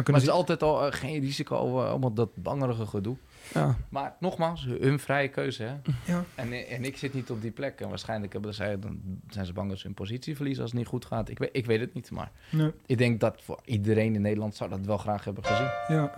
[0.06, 3.18] Maar het is altijd al eh, geen risico, eh, allemaal dat bangerige gedoe.
[3.54, 3.76] Ja.
[3.90, 5.64] Maar nogmaals, hun vrije keuze.
[5.64, 5.74] Hè?
[6.06, 6.24] Ja.
[6.36, 7.82] En, en ik zit niet op die plek.
[7.82, 10.80] En waarschijnlijk hebben zij, dan zijn ze bang dat ze hun positie verliezen als het
[10.80, 11.30] niet goed gaat.
[11.30, 14.56] Ik weet, ik weet het niet, maar nee, ik denk dat voor iedereen in Nederland
[14.56, 15.70] zou dat wel graag hebben gezien.
[15.88, 16.14] ja.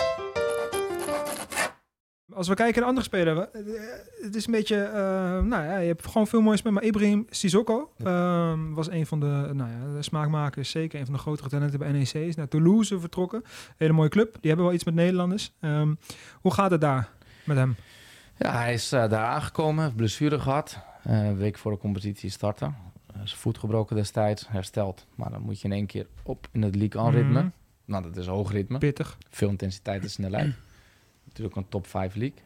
[2.40, 3.64] Als we kijken naar andere spelers, eh,
[4.22, 4.94] het is een beetje, eh,
[5.42, 6.80] nou ja, je hebt gewoon veel mooie spelers.
[6.80, 11.14] Maar Ibrahim Sissoko ehm, was een van de, nou ja, de smaakmakers, zeker een van
[11.14, 12.14] de grotere talenten bij NEC.
[12.14, 13.44] Is naar Toulouse vertrokken,
[13.78, 14.32] hele mooie club.
[14.32, 15.52] Die hebben wel iets met Nederlanders.
[15.60, 15.94] Ehm,
[16.42, 17.10] hoe gaat het daar
[17.44, 17.76] met hem?
[18.38, 20.80] Ja, hij is eh, daar aangekomen, heeft blessure gehad.
[21.04, 22.76] Eh, een week voor de competitie starten.
[23.14, 25.06] Zijn voet gebroken destijds, hersteld.
[25.16, 27.40] Maar dan moet je in één keer op in het league aan ritme.
[27.40, 27.50] Mhm.
[27.86, 28.78] Nou, dat is hoog ritme.
[28.78, 29.18] Pittig.
[29.30, 30.54] Veel intensiteit en snelheid.
[31.40, 32.38] Natuurlijk een top 5 league.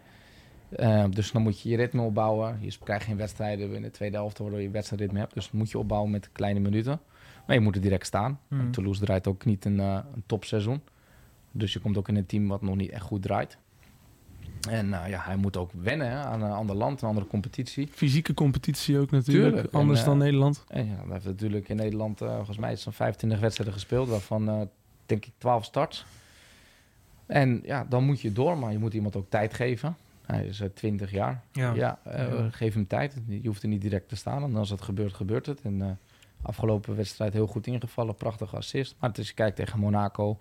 [0.70, 2.58] Eh, dus dan moet je je ritme opbouwen.
[2.60, 5.34] Je krijgt geen wedstrijden in de tweede helft waardoor je wedstrijdritme hebt.
[5.34, 7.00] Dus moet je opbouwen met kleine minuten.
[7.46, 8.40] Maar je moet er direct staan.
[8.50, 10.82] En Toulouse draait ook niet een, eh, een topseizoen.
[11.52, 13.58] Dus je komt ook in een team wat nog niet echt goed draait.
[14.70, 17.88] En eh, ja, hij moet ook wennen hè, aan een ander land, een andere competitie.
[17.92, 19.54] Fysieke competitie ook natuurlijk.
[19.54, 19.74] Tuurlijk.
[19.74, 20.64] Anders En, dan eh, Nederland.
[20.68, 24.70] En ja, hij heeft natuurlijk in Nederland volgens mij zo'n 25 wedstrijden gespeeld, waarvan
[25.06, 26.06] denk ik 12 starts.
[27.26, 29.96] En ja, dan moet je door, maar je moet iemand ook tijd geven.
[30.26, 31.44] Hij is eh, 20 jaar.
[31.52, 31.74] Ja.
[31.74, 32.50] Ja, eh, Ja.
[32.50, 33.18] geef hem tijd.
[33.28, 34.44] Je hoeft er niet direct te staan.
[34.44, 35.62] En als het gebeurt, gebeurt het.
[35.62, 35.88] En eh,
[36.42, 38.96] afgelopen wedstrijd heel goed ingevallen, prachtige assist.
[39.00, 40.38] Maar als je kijkt tegen Monaco,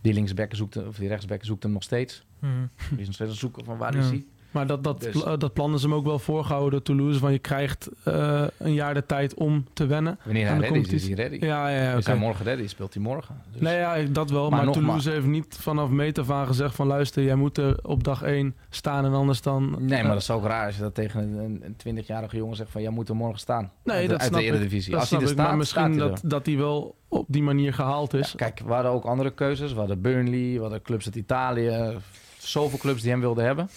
[0.00, 2.24] die linksback zoekt, hem- of die rechtsback zoekt hem nog steeds.
[2.38, 2.50] Mhm.
[2.90, 4.00] Die is nog steeds aan het zoeken van waar Ja.
[4.00, 4.24] is hij.
[4.50, 7.20] Maar dat, dat, Dus- pla- dat plan is hem ook wel voorgehouden door Toulouse.
[7.20, 10.18] Want je krijgt eh, een jaar de tijd om te wennen.
[10.24, 11.44] Wanneer hij ready is, is hij ready.
[11.44, 11.96] Ja, ja, ja.
[11.96, 13.42] Is hij morgen ready, speelt hij morgen.
[13.52, 14.50] Dus Nee, ja, dat wel.
[14.50, 16.86] Maar Toulouse heeft niet vanaf meet af aan gezegd van...
[16.86, 19.76] luister, jij moet er op dag 1 staan en anders dan...
[19.78, 22.56] Nee, eh, maar dat is ook raar als je dat tegen een, een 20-jarige jongen
[22.56, 22.82] zegt van...
[22.82, 23.72] jij moet er morgen staan.
[23.84, 24.46] Nee, uit, dat uit snap de.
[24.46, 24.90] Eredivisie.
[24.92, 27.74] dat Als hij er staat, maar misschien staat dat, dat hij wel op die manier
[27.74, 28.28] gehaald is.
[28.28, 29.72] Ja, kijk, we hadden ook andere keuzes.
[29.72, 31.98] We hadden Burnley, we hadden clubs uit Italië.
[32.38, 33.68] Zoveel clubs die hem wilden hebben.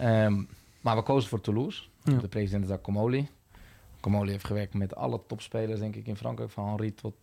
[0.00, 0.42] Ehm,
[0.80, 1.82] maar we kozen voor Toulouse.
[2.02, 2.18] Ja.
[2.18, 3.28] De president is daar Comoli.
[4.00, 6.50] Comoli heeft gewerkt met alle topspelers, denk ik, in Frankrijk.
[6.50, 7.14] Van Henri tot...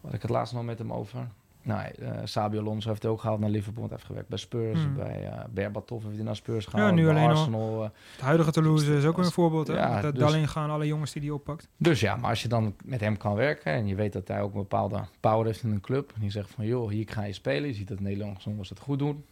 [0.00, 1.28] wat ik het laatst nog met hem over.
[1.62, 3.82] Nou, eh Sabio Alonso heeft hij ook gehaald naar Liverpool.
[3.82, 4.82] Hij heeft gewerkt bij Spurs.
[4.82, 4.94] Hmm.
[4.94, 6.94] Bij eh Berbatov heeft hij naar Spurs gehaald.
[6.94, 7.36] nu bij alleen al.
[7.36, 7.82] Arsenal.
[7.82, 9.66] Het huidige Toulouse is ook weer een voorbeeld.
[9.66, 9.74] Hè?
[9.74, 11.68] Ja, Met dat dus- gaan alle jongens die die oppakt.
[11.76, 14.40] Dus ja, maar als je dan met hem kan werken en je weet dat hij
[14.40, 16.12] ook een bepaalde power heeft in een club.
[16.16, 17.68] En je zegt van joh, hier ga je spelen.
[17.68, 19.24] Je ziet dat Nederlandse jongens het goed doen.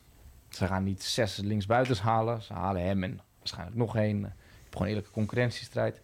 [0.53, 2.43] Ze gaan niet zes linksbuitens halen.
[2.43, 4.19] Ze halen hem en waarschijnlijk nog één.
[4.19, 6.01] Je hebt gewoon eerlijke concurrentiestrijd.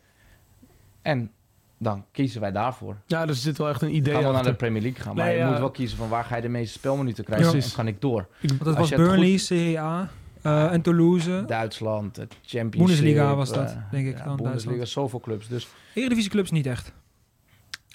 [1.03, 1.31] En
[1.79, 2.97] dan kiezen wij daarvoor.
[3.07, 5.15] Ja, dus er zit wel echt een idee Gaan we naar de Premier League gaan.
[5.17, 5.51] Maar Nee, je ja.
[5.51, 7.57] moet wel kiezen van waar ga je de meeste spelminuten krijgen.
[7.59, 7.63] Ja.
[7.65, 8.29] En kan ik door.
[8.41, 10.09] Want dat Als was Burnley, Serie A.
[10.43, 11.45] Eh, en Toulouse.
[11.47, 12.71] Duitsland, het Championship.
[12.97, 14.89] Bundesliga was dat, eh, denk ik ja, dan, Bundesliga, Duitsland.
[14.89, 15.49] zoveel clubs.
[15.49, 16.93] Dus Eredivisieclubs niet echt.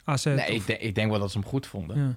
[0.03, 0.25] AZ.
[0.25, 1.97] nee, of- ik, denk- ik denk wel dat ze hem goed vonden.
[1.97, 2.15] ja,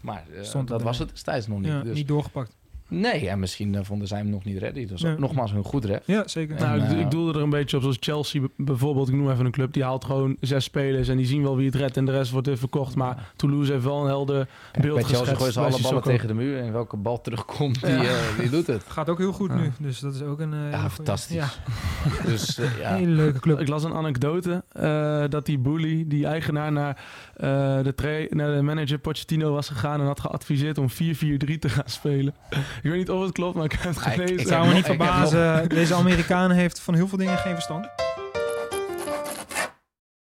[0.00, 1.82] Maar eh, dat was het destijds nog niet.
[1.82, 2.56] dus, niet doorgepakt.
[2.88, 4.86] Nee, en misschien eh, vonden zij hem nog niet ready.
[4.86, 5.14] Dus Ja.
[5.18, 6.00] nogmaals een goed ref.
[6.06, 6.56] Ja, zeker.
[6.60, 9.08] Nou, ik, ik doelde er een beetje op, zoals Chelsea bijvoorbeeld.
[9.08, 11.66] Ik noem even een club, die haalt gewoon zes spelers en die zien wel wie
[11.66, 12.94] het redt en de rest wordt weer verkocht.
[12.94, 14.48] Maar Toulouse heeft wel een helder
[14.80, 16.58] beeld Bij Chelsea gooien ze alle ballen tegen de muur.
[16.60, 18.84] En welke bal terugkomt, die, eh, die doet het.
[18.94, 19.56] Gaat ook heel goed Ja.
[19.56, 19.70] nu.
[19.78, 20.52] Dus dat is ook een...
[20.52, 21.36] eh, Ja, fantastisch.
[21.36, 21.48] Ja,
[22.30, 22.94] Dus ja.
[22.94, 23.60] hele leuke club.
[23.60, 27.04] Ik las een anekdote eh, dat die bully, die eigenaar, naar,
[27.36, 27.46] eh,
[27.82, 31.82] de tra- naar de manager Pochettino was gegaan en had geadviseerd om 4-4-3 te gaan
[31.88, 32.34] spelen.
[32.82, 34.38] Ik weet niet of het klopt, maar ik heb het ik- gelezen.
[34.38, 35.68] ik zou me niet verbazen.
[35.68, 37.88] Deze Amerikaan heeft van heel veel dingen geen verstand.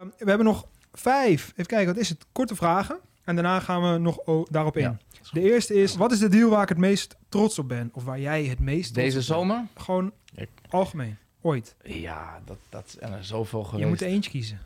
[0.02, 1.48] Um, We hebben nog vijf.
[1.50, 2.26] Even kijken, wat is het?
[2.32, 2.98] Korte vragen.
[3.24, 4.18] En daarna gaan we nog
[4.50, 4.82] daarop in.
[4.82, 4.96] Ja.
[5.32, 7.90] De eerste is, wat is de deal waar ik het meest trots op ben?
[7.92, 9.24] Of waar jij het meest trots Deze bent?
[9.24, 9.64] zomer?
[9.76, 11.16] Gewoon Ik- algemeen.
[11.42, 11.76] Ooit.
[11.84, 13.88] Ja, dat, dat zijn er zoveel Je geweest.
[13.88, 14.58] moet er eentje kiezen.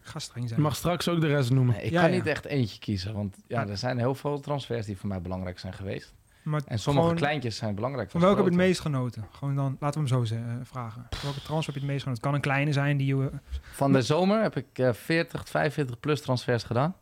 [0.00, 0.60] Ga streng zijn.
[0.60, 1.74] Je mag straks ook de rest noemen.
[1.74, 2.16] Nee, ik Ja, kan ja.
[2.16, 3.14] niet echt eentje kiezen.
[3.14, 6.12] Want ja, er zijn heel veel transfers die voor mij belangrijk zijn geweest.
[6.42, 8.10] Maar En sommige gewoon, kleintjes zijn belangrijk.
[8.10, 9.26] Van voor welke heb je het meest genoten?
[9.32, 11.06] Gewoon dan, laten we hem zo eh, vragen.
[11.22, 12.10] Welke transfer heb je het meest genoten?
[12.12, 13.30] Het kan een kleine zijn die je...
[13.60, 16.94] Van de zomer heb ik eh 40, 45 plus transfers gedaan.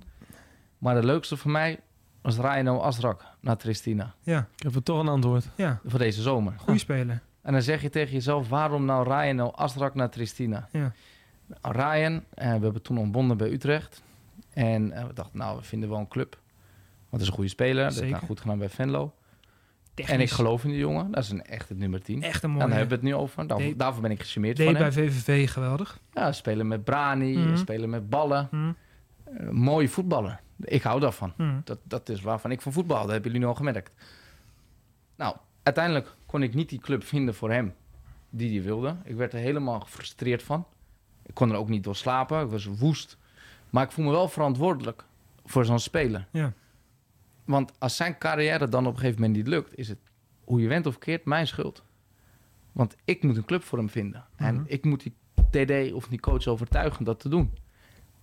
[0.79, 1.81] Maar de leukste voor mij
[2.23, 4.15] was Ryan Asrak naar Tristina.
[4.23, 5.49] Ja, Ik heb er toch een antwoord.
[5.55, 5.81] ja.
[5.85, 6.53] Voor deze zomer.
[6.59, 7.21] Goeie speler.
[7.43, 10.69] En dan zeg je tegen jezelf, waarom nou Ryan Asrak naar Tristina?
[10.73, 10.93] Ja.
[11.63, 14.03] Nou, Ryan, eh, we hebben toen ontbonden bij Utrecht.
[14.51, 16.39] En eh, we dachten, nou, we vinden wel een club.
[16.99, 17.75] Want het is een goede speler.
[17.75, 18.17] Dat heeft Zeker.
[18.19, 19.13] hij goed gedaan bij Venlo.
[19.99, 20.15] Technisch.
[20.17, 21.11] En ik geloof in die jongen.
[21.11, 22.23] Dat is een echt het nummer 10.
[22.23, 22.69] Echt een En mooie.
[22.69, 23.47] daar hebben we het nu over.
[23.47, 24.93] Daarvoor, Deed- daarvoor ben ik gecharmeerd van bij hem.
[24.93, 25.99] VVV geweldig.
[26.13, 27.57] Ja, spelen met Brani, Mhm.
[27.57, 28.49] spelen met ballen.
[28.51, 28.73] Hm,
[29.37, 30.41] Eh, mooie voetballer.
[30.61, 31.33] Ik hou daarvan.
[31.37, 31.61] hm.
[31.65, 33.01] Dat, dat is waarvan ik van voetbal.
[33.03, 33.91] Dat hebben jullie nu al gemerkt.
[35.17, 37.75] Nou, uiteindelijk kon ik niet die club vinden voor hem
[38.31, 38.97] die hij wilde.
[39.05, 40.67] Ik werd er helemaal gefrustreerd van.
[41.27, 42.41] Ik kon er ook niet door slapen.
[42.45, 43.17] Ik was woest.
[43.71, 45.05] Maar ik voel me wel verantwoordelijk
[45.45, 46.27] voor zo'n speler.
[46.31, 46.53] Ja.
[47.49, 49.99] Want als zijn carrière dan op een gegeven moment niet lukt, is het
[50.45, 51.83] hoe je went of keert mijn schuld.
[52.73, 54.25] Want ik moet een club voor hem vinden.
[54.37, 54.65] En Mhm.
[54.67, 55.15] ik moet die
[55.51, 57.53] TD of die coach overtuigen dat te doen.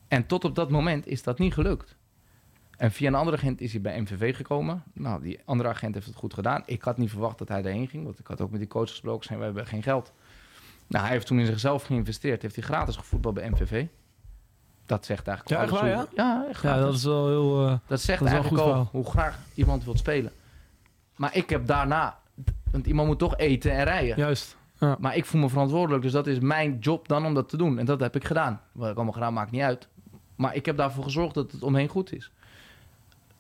[0.08, 1.96] En tot op dat moment is dat niet gelukt.
[2.78, 4.84] En via een andere agent is hij bij MVV gekomen.
[4.94, 6.64] Nou, die andere agent heeft het goed gedaan.
[6.66, 8.04] Ik had niet verwacht dat hij daarheen ging.
[8.04, 9.26] Want ik had ook met die coach gesproken.
[9.26, 10.14] Zei, we hebben geen geld.
[10.88, 12.42] Nou, hij heeft toen in zichzelf geïnvesteerd.
[12.42, 13.86] Heeft hij gratis gevoetbald bij MVV.
[14.86, 17.68] Dat zegt eigenlijk Ja, alles echt waar, hoe- Ja, echt Ja, dat is wel heel...
[17.68, 18.90] eh, Dat zegt Dat wel eigenlijk verhaal.
[18.92, 20.32] hoe graag iemand wilt spelen.
[21.16, 22.18] Maar ik heb daarna...
[22.72, 24.18] Want iemand moet toch eten en rijden.
[24.18, 24.58] juist.
[25.00, 26.04] Maar ik voel me verantwoordelijk.
[26.04, 27.80] Dus dat is mijn job dan om dat te doen.
[27.80, 28.62] En dat heb ik gedaan.
[28.72, 29.88] Wat ik allemaal gedaan maakt niet uit.
[30.36, 32.32] Maar ik heb daarvoor gezorgd dat het omheen goed is.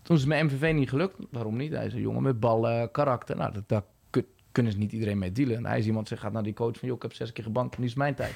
[0.02, 1.16] Toen is het met MVV niet gelukt.
[1.32, 1.72] Waarom niet?
[1.72, 3.36] Hij is een jongen met ballen, karakter.
[3.38, 5.56] Nou, dat, daar kun- kunnen ze niet iedereen mee dealen.
[5.58, 6.88] En hij is iemand die gaat naar die coach van...
[6.88, 8.34] joh, ik heb zes keer gebankt, nu is mijn tijd.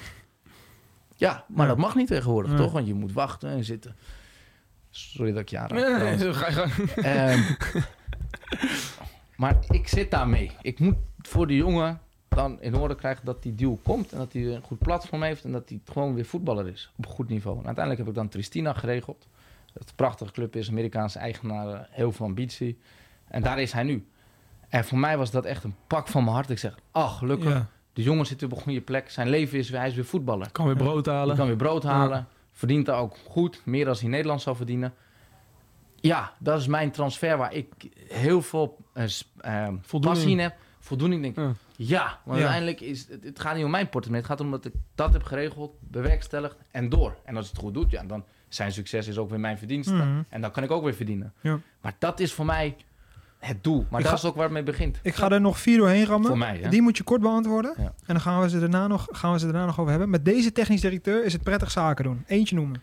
[1.20, 1.72] Ja, maar Ja.
[1.72, 2.72] dat mag niet tegenwoordig, toch?
[2.72, 3.96] Want je moet wachten en zitten.
[4.90, 6.00] Sorry dat ik aanraak.
[6.02, 6.90] Nee, nee, ga je gang.
[6.90, 7.40] Ehm,
[9.36, 10.50] maar ik zit daarmee.
[10.62, 14.12] Ik moet voor die jongen dan in orde krijgen dat die deal komt.
[14.12, 15.44] En dat hij een goed platform heeft.
[15.44, 16.92] En dat hij gewoon weer voetballer is.
[16.96, 17.58] Op een goed niveau.
[17.58, 19.28] En uiteindelijk heb ik dan Tristina geregeld.
[19.72, 20.68] Dat een prachtige club is.
[20.68, 21.88] Amerikaanse eigenaar.
[21.90, 22.78] Heel veel ambitie.
[23.28, 24.06] En daar is hij nu.
[24.68, 26.50] En voor mij was dat echt een pak van mijn hart.
[26.50, 27.48] Ik zeg, ach gelukkig.
[27.50, 27.66] Ja.
[27.92, 29.10] De jongen zit op een goede plek.
[29.10, 30.50] Zijn leven is weer, hij is weer voetballer.
[30.52, 31.36] Kan weer brood Hij halen.
[31.36, 32.26] kan weer brood halen.
[32.52, 33.62] Verdient daar ook goed.
[33.64, 34.94] Meer dan hij in Nederland zou verdienen.
[35.96, 37.66] Ja, dat is mijn transfer waar ik
[38.08, 40.02] heel veel eh, eh, Voldoening.
[40.14, 40.54] passie in heb.
[40.80, 41.44] Voldoening denk ik.
[41.44, 41.54] Ja.
[41.86, 44.22] Ja, want uiteindelijk is het, het gaat niet om mijn portemonnee.
[44.26, 47.16] Het gaat om dat ik dat heb geregeld, bewerkstelligd en door.
[47.24, 49.92] En als het goed doet, ja, dan zijn succes is ook weer mijn verdienste.
[49.94, 50.22] Mhm.
[50.28, 51.32] En dan kan ik ook weer verdienen.
[51.40, 51.58] Ja.
[51.80, 52.76] Maar dat is voor mij
[53.40, 53.86] het doel.
[53.90, 54.98] Maar Ik dat ga- is ook waar het mee begint.
[55.02, 56.28] Ik ga er nog vier doorheen rammen.
[56.28, 56.68] Voor mij, hè?
[56.68, 57.74] Die moet je kort beantwoorden.
[57.76, 57.82] Ja.
[57.84, 60.10] En dan gaan we, ze daarna nog, gaan we ze daarna nog over hebben.
[60.10, 62.24] Met deze technisch directeur is het prettig zaken doen.
[62.26, 62.82] Eentje noemen.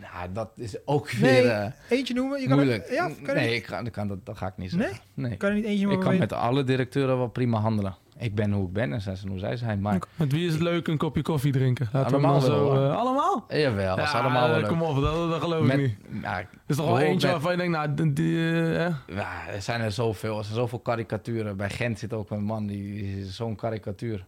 [0.00, 2.40] Nou, dat is ook Nee, weer eh, Eentje noemen?
[2.40, 2.58] Je kan.
[2.68, 4.98] Het, ja, kan nee, niet- ik kan, dat, dat ga ik niet zeggen.
[5.14, 5.36] Nee?
[5.36, 6.00] kan er niet eentje Ik noemen?
[6.04, 7.96] kan waar met alle directeuren wel prima handelen.
[8.18, 9.80] Ik ben hoe ik ben en zij zijn hoe zij zijn.
[9.80, 11.88] Maar Met wie is het leuk een kopje koffie drinken?
[11.92, 12.72] Laten Allemaal we zo...
[12.74, 13.44] eh, allemaal?
[13.48, 14.68] jawel, Ja, allemaal wel eh, leuk.
[14.70, 15.96] Kom op, dat, dat geloof ik niet.
[16.22, 19.80] Er is toch wel eentje met- waarvan je denkt, nou, die, eh, ja, er zijn
[19.80, 20.38] er zoveel.
[20.38, 21.56] Er zijn zoveel karikaturen.
[21.56, 24.26] Bij Gent zit ook een man die is zo'n karikatuur.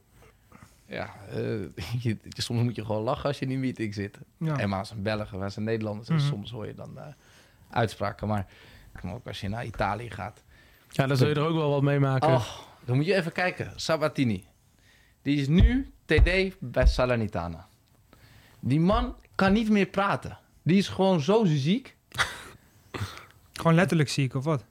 [0.87, 1.11] Ja,
[2.03, 4.19] je- soms moet je gewoon lachen als je in die meeting zit.
[4.37, 4.57] Ja.
[4.59, 6.09] En maar als een Belgen, als een Nederlanders.
[6.09, 6.25] en Mhm.
[6.27, 6.99] Soms hoor je dan
[7.71, 8.29] uitspraken.
[8.29, 8.47] Maar
[9.07, 10.43] ook als je naar Italië gaat.
[10.91, 12.29] Ja, dan zul je er ook wel wat meemaken.
[12.29, 12.45] Oh,
[12.89, 13.73] dan moet je even kijken.
[13.77, 14.45] Sabatini.
[15.23, 17.67] Die is nu TD bij Salernitana.
[18.61, 20.39] Die man kan niet meer praten.
[20.63, 21.97] Die is gewoon zo ziek.
[23.53, 24.65] Gewoon letterlijk ziek of wat?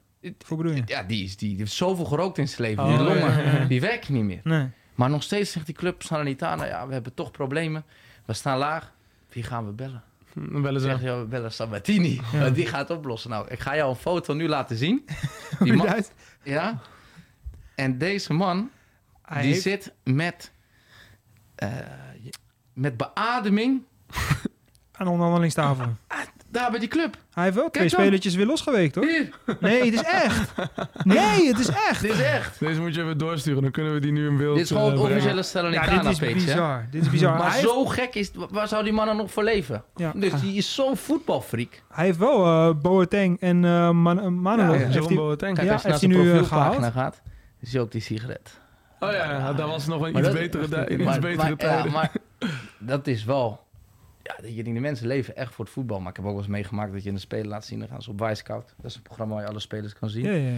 [0.46, 0.82] Hoe bedoel je?
[0.86, 2.84] Ja, die, is, die, die heeft zoveel gerookt in zijn leven.
[2.84, 3.64] Oh, die longen, ja, ja.
[3.64, 4.40] die werken niet meer.
[4.44, 4.68] Nee.
[4.94, 7.84] Maar nog steeds zegt die club Salernitana, ja, we hebben toch problemen.
[8.24, 8.92] We staan laag.
[9.28, 10.02] Wie gaan we bellen?
[10.34, 11.04] Dan bellen Zeg ze.
[11.04, 12.20] je, we bellen Sabatini.
[12.32, 12.50] Ja.
[12.50, 13.30] Die gaat het oplossen.
[13.30, 15.04] Nou, ik ga jou een foto nu laten zien.
[15.60, 16.04] Die man,
[16.42, 16.80] ja.
[17.78, 18.70] En deze man,
[19.22, 20.52] Hij die heeft- zit met,
[21.54, 21.68] eh,
[22.72, 23.82] met beademing
[24.96, 25.86] aan de onderhandelingstafel.
[26.50, 27.16] daar bij die club.
[27.32, 29.04] Hij heeft wel twee spelertjes weer losgeweekt, hoor.
[29.04, 29.28] Hier,
[29.60, 30.52] Nee, het is echt.
[31.04, 32.00] Nee, het is echt.
[32.02, 32.58] dit is echt.
[32.60, 34.82] Deze moet je even doorsturen, dan kunnen we die nu in beeld Dit is gewoon
[34.84, 35.16] eh, het brengen.
[35.16, 36.32] officiële Ja, Salernitana dit is hè?
[36.32, 36.86] bizar.
[36.90, 37.38] Dit is bizar.
[37.38, 39.84] Maar hij, zo gek is het, waar zou die man dan nog voor leven?
[39.96, 40.12] Ja.
[40.16, 41.82] Dus die is zo'n voetbalfreak.
[41.88, 44.72] hij heeft wel eh Boateng en eh Man uh, Manolo.
[44.72, 45.54] Ja, heeft John hij- Boateng.
[45.54, 47.22] Kijk, Ja, als je naar heeft zijn hij nu, eh, profielpagina gaat,
[47.60, 48.60] is hij op die sigaret.
[49.00, 51.36] Oh ja, ja, dat was nog een iets dat- betere, tij- in iets Maar- betere
[51.48, 51.84] maar, tijden.
[51.84, 52.12] Ja, maar
[52.78, 53.66] dat is wel...
[54.22, 56.00] Ja, dat je, die mensen leven echt voor het voetbal.
[56.00, 57.78] Maar ik heb ook wel eens meegemaakt dat je een speler laat zien.
[57.78, 58.74] Dan gaan ze op Wisecout.
[58.76, 60.24] Dat is een programma waar je alle spelers kan zien.
[60.24, 60.54] Ja, ja, ja.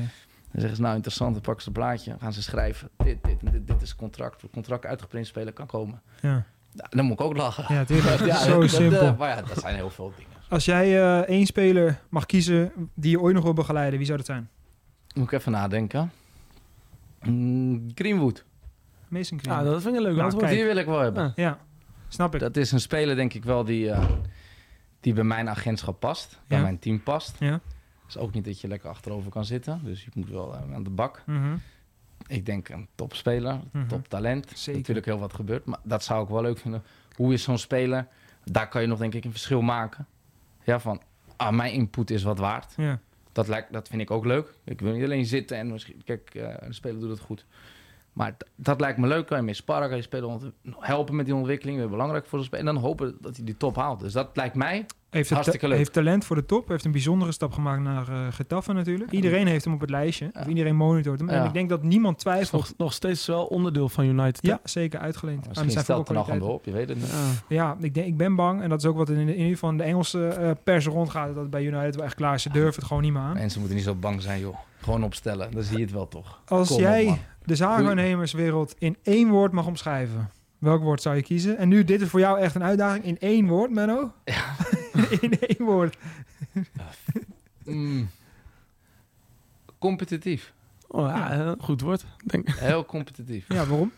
[0.52, 2.10] Dan zeggen ze, nou interessant, dan pakken ze een blaadje.
[2.10, 4.42] Dan gaan ze schrijven, dit, dit, dit, dit is het contract.
[4.42, 6.00] Het contract uitgeprint speler kan komen.
[6.20, 6.44] ja.
[6.90, 7.74] Dan moet ik ook lachen.
[7.74, 8.20] Ja, tuurlijk.
[8.26, 9.00] Ja, Zo dat, simpel.
[9.00, 10.32] eh, maar ja, dat zijn heel veel dingen.
[10.48, 14.18] Als jij eh, één speler mag kiezen die je ooit nog wil begeleiden, wie zou
[14.18, 14.48] dat zijn?
[15.14, 16.12] Moet ik even nadenken.
[17.24, 18.44] Mm, Greenwood.
[19.08, 19.38] Mason.
[19.42, 20.44] Ja, dat vind ik een leuk Nou, antwoord.
[20.44, 20.56] kijk.
[20.56, 21.22] Die wil ik wel hebben.
[21.22, 21.32] Ja.
[21.44, 21.58] Ja,
[22.08, 22.40] snap ik.
[22.40, 24.10] Dat is een speler, denk ik wel, die, eh,
[25.00, 26.38] die bij mijn agentschap past.
[26.46, 27.36] Bij mijn team past.
[27.38, 27.60] Ja.
[28.08, 29.80] is ook niet dat je lekker achterover kan zitten.
[29.84, 31.22] Dus je moet wel eh, aan de bak.
[31.26, 31.56] Mhm.
[32.26, 33.86] Ik denk een topspeler, Mhm.
[33.86, 34.50] toptalent.
[34.54, 34.78] Zeker.
[34.80, 35.64] Natuurlijk heel wat gebeurt.
[35.64, 36.82] Maar dat zou ik wel leuk vinden.
[37.16, 38.06] Hoe is zo'n speler?
[38.44, 40.06] Daar kan je nog denk ik een verschil maken.
[40.64, 41.00] Ja, van
[41.36, 42.72] ah, mijn input is wat waard.
[42.76, 42.98] Ja.
[43.32, 44.54] Dat, lijkt, dat vind ik ook leuk.
[44.64, 46.02] Ik wil niet alleen zitten en misschien...
[46.04, 47.46] Kijk, eh een speler doet het goed.
[48.12, 49.26] Maar dat lijkt me leuk.
[49.26, 51.78] Kan je mee sparren, kan je speler ont- helpen met die ontwikkeling.
[51.78, 52.66] Weer belangrijk voor de speler.
[52.66, 54.00] En dan hopen dat hij die top haalt.
[54.00, 54.86] Dus dat lijkt mij...
[55.10, 55.76] Heeft, het Hartstikke ta- leuk.
[55.78, 56.68] heeft talent voor de top.
[56.68, 59.10] Heeft een bijzondere stap gemaakt naar eh Getafe natuurlijk.
[59.10, 60.30] Iedereen heeft hem op het lijstje.
[60.32, 60.40] Ja.
[60.40, 61.28] Of iedereen monitort hem.
[61.28, 62.52] En ik denk dat niemand twijfelt.
[62.62, 64.42] nog, nog steeds wel onderdeel van United.
[64.42, 64.48] hè?
[64.48, 65.48] Ja, zeker uitgeleend.
[65.48, 66.54] Misschien zijn stelt er nog aan voetbalkwaliteiten.
[66.54, 66.64] op.
[66.64, 67.18] Je weet het
[67.48, 67.48] niet.
[67.48, 67.64] Ja.
[67.70, 68.62] Ja, ik, denk, ik ben bang.
[68.62, 71.26] En dat is ook wat in, in ieder geval de Engelse eh, pers rondgaat.
[71.26, 72.42] Dat het bij United wel echt klaar is.
[72.42, 73.34] Ze durven het gewoon niet meer aan.
[73.34, 74.56] Mensen moeten niet zo bang zijn, joh.
[74.80, 75.50] Gewoon opstellen.
[75.52, 76.40] Dan zie je het wel toch.
[76.46, 80.30] Als Kom jij de zaakwaarnemerswereld in één woord mag omschrijven.
[80.60, 81.56] Welk woord zou je kiezen?
[81.56, 83.04] En nu, dit is voor jou echt een uitdaging.
[83.04, 84.12] In één woord, Menno?
[85.20, 85.96] in één woord.
[87.64, 88.08] Mm.
[89.78, 90.52] Competitief.
[90.88, 92.04] Oh, ja, goed woord.
[92.24, 92.48] Denk.
[92.48, 93.48] Heel competitief.
[93.48, 93.92] Ja, waarom?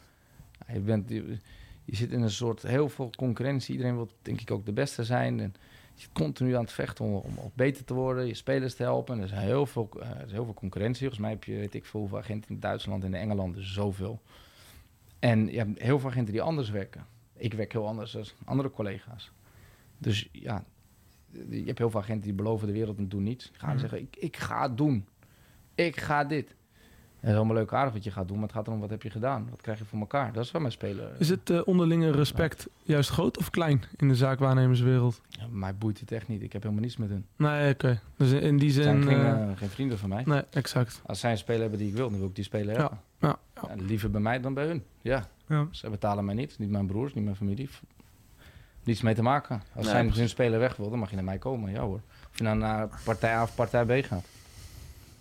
[0.73, 1.39] Je, bent, je,
[1.85, 3.73] je zit in een soort heel veel concurrentie.
[3.73, 5.41] Iedereen wil denk ik ook de beste zijn.
[5.41, 5.55] En
[5.95, 8.27] je zit continu aan het vechten om, om, beter te worden.
[8.27, 9.15] Je spelers te helpen.
[9.15, 11.01] En er is heel veel, eh, er is heel veel concurrentie.
[11.01, 13.55] Volgens mij heb je, weet ik veel, hoeveel agenten in Duitsland en in Engeland.
[13.55, 14.21] Dus zoveel.
[15.23, 17.07] En je hebt heel veel agenten die anders werken.
[17.37, 19.31] Ik werk heel anders dan andere collega's.
[19.99, 20.65] Dus ja,
[21.49, 23.51] je hebt heel veel agenten die beloven de wereld en doen niets.
[23.53, 23.79] Gaan Mhm.
[23.79, 25.07] zeggen, ik, ik ga het doen.
[25.75, 26.55] Ik ga dit.
[27.21, 29.03] Het is allemaal leuk aardig wat je gaat doen, maar het gaat erom wat heb
[29.03, 29.47] je gedaan?
[29.51, 30.33] Wat krijg je voor elkaar?
[30.33, 31.11] Dat is wel mijn speler.
[31.19, 35.21] Is het eh, onderlinge respect juist groot of klein in de zaakwaarnemerswereld?
[35.29, 36.43] Ja, mij boeit het echt niet.
[36.43, 37.27] Ik heb helemaal niets met hun.
[37.37, 38.01] Nee, oké.
[38.17, 39.13] Dus in die Het zijn zin...
[39.13, 40.23] geen, eh, eh, geen vrienden van mij.
[40.27, 41.03] nee, exact.
[41.07, 43.01] Als zij een speler hebben die ik wil, dan wil ik die speler Ja, hebben.
[43.23, 44.85] Ja, Ja, liever bij mij dan bij hun.
[45.01, 45.67] Ja, Ja.
[45.71, 46.59] ze betalen mij niet.
[46.59, 47.69] Niet mijn broers, niet mijn familie.
[48.85, 49.63] Niets mee te maken.
[49.75, 51.71] Als Nee, zij hun speler weg wil, dan mag je naar mij komen.
[51.71, 52.01] Ja hoor.
[52.31, 54.25] Of je nou naar partij A of partij B gaat.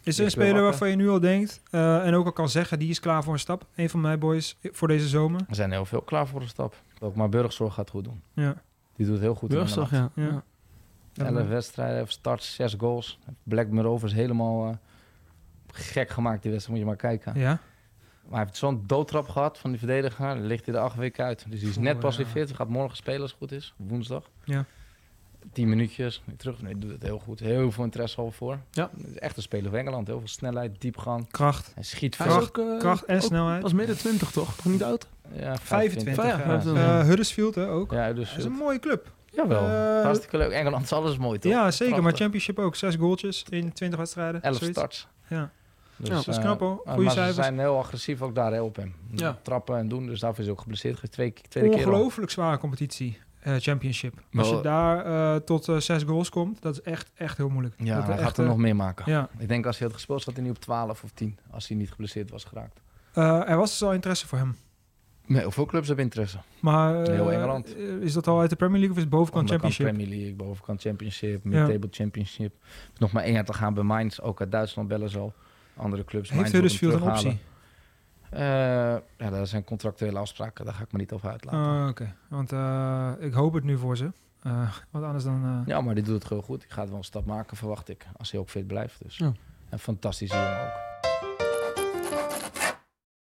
[0.04, 1.62] Is er een speler waarvan je nu al denkt...
[1.72, 3.66] eh, en ook al kan zeggen, die is klaar voor een stap?
[3.76, 5.42] Een van mijn boys voor deze zomer?
[5.50, 6.76] Er zijn heel veel klaar voor een stap.
[7.00, 8.22] Ook maar Burgzorg gaat goed doen.
[8.34, 8.56] Ja.
[8.96, 9.50] Die doet heel goed.
[9.50, 10.10] Burgzorg, ja.
[10.16, 10.44] Ja.
[11.16, 13.20] Elf wedstrijden, heeft starts, zes goals.
[13.44, 14.76] Blackburn Rovers helemaal eh,
[15.72, 17.40] gek gemaakt die wedstrijd, moet je maar kijken.
[17.40, 17.60] Ja.
[18.32, 20.28] Maar hij heeft zo'n doodtrap gehad van die verdediger.
[20.28, 21.46] Dan ligt hij er acht weken uit.
[21.50, 22.48] Dus die is net pas weer fit.
[22.48, 23.74] Hij gaat morgen spelen als het goed is.
[23.78, 24.24] Woensdag.
[24.44, 24.66] Ja.
[25.54, 26.22] Tien minuutjes.
[26.26, 26.62] weer Terug.
[26.62, 27.40] Nee, doet het heel goed.
[27.40, 28.60] Heel veel interesse al voor.
[28.72, 28.90] Ja.
[29.16, 30.08] Echt een speler van Engeland.
[30.08, 31.32] Heel veel snelheid, diepgang.
[31.32, 31.72] Kracht.
[31.74, 32.40] Hij schiet veel.
[32.42, 33.62] ook, eh, kracht en snelheid.
[33.62, 34.56] Pas midden 20 toch?
[34.56, 35.08] Toch niet oud?
[35.34, 36.16] Ja, 25.
[36.16, 36.38] Ja, ja.
[36.38, 36.84] vijfentwintig.
[36.84, 37.92] Eh, Huddersfield hè, ook.
[37.92, 39.12] Ja, dus Dat is een mooie club.
[39.30, 39.68] Jawel.
[39.68, 40.52] Eh, Hartstikke leuk.
[40.52, 41.52] Engeland is alles mooi, toch?
[41.52, 42.04] Ja, zeker.
[42.04, 42.14] Maar.
[42.14, 42.76] Championship ook.
[42.76, 44.42] Zes goaltjes in 20 wedstrijden.
[44.42, 44.78] Elf zoiets.
[44.78, 45.08] starts.
[45.28, 45.52] Ja.
[46.02, 46.82] Dus, Ja, dat is eh, knap, hoor.
[46.86, 47.36] eh, Goeie maar cijfers.
[47.36, 48.94] ze zijn heel agressief ook daar hè, op hem.
[49.12, 49.40] Ja.
[49.42, 50.06] Trappen en doen.
[50.06, 51.12] Dus daarvoor is hij ook geblesseerd.
[51.12, 51.76] Twee, tweede.
[51.76, 53.20] Ongelooflijk zware competitie.
[53.40, 54.14] eh, championship.
[54.34, 57.76] Als je daar eh, tot eh, zes goals komt, dat is echt, echt heel moeilijk.
[57.78, 59.12] Ja, dat hij echt, gaat er nog meer maken.
[59.12, 59.30] Ja.
[59.38, 61.38] Ik denk als hij had gespeeld, zat hij niet op 12 of 10.
[61.52, 62.82] Als hij niet geblesseerd was geraakt.
[63.14, 64.56] Eh, er was dus al interesse voor hem.
[65.26, 66.38] Nee, heel veel clubs hebben interesse.
[66.60, 67.78] Maar Heel Engeland.
[68.02, 69.86] is dat al uit de Premier League of is het bovenkant championship?
[69.88, 71.50] Premier League, bovenkant Championship, Ja.
[71.50, 72.54] mid-table Championship.
[72.98, 74.20] Nog maar één jaar te gaan bij Mainz.
[74.20, 75.34] Ook uit Duitsland bellen ze al.
[75.76, 76.30] Andere clubs.
[76.30, 77.40] Heeft Huddersfield een optie?
[78.32, 78.42] Eh,
[79.18, 80.66] ja, dat zijn contractuele afspraken.
[80.66, 81.82] Daar ga ik me niet over uitlaten.
[81.82, 84.12] Ah, Oké, want eh, ik hoop het nu voor ze.
[84.42, 85.64] Eh, want anders dan...
[85.66, 86.64] Ja, maar die doet het heel goed.
[86.64, 88.06] Ik ga het wel een stap maken, verwacht ik.
[88.18, 89.04] Als hij ook fit blijft.
[89.04, 89.18] Dus.
[89.18, 89.32] Ja.
[89.70, 90.90] Een fantastische jongen ook.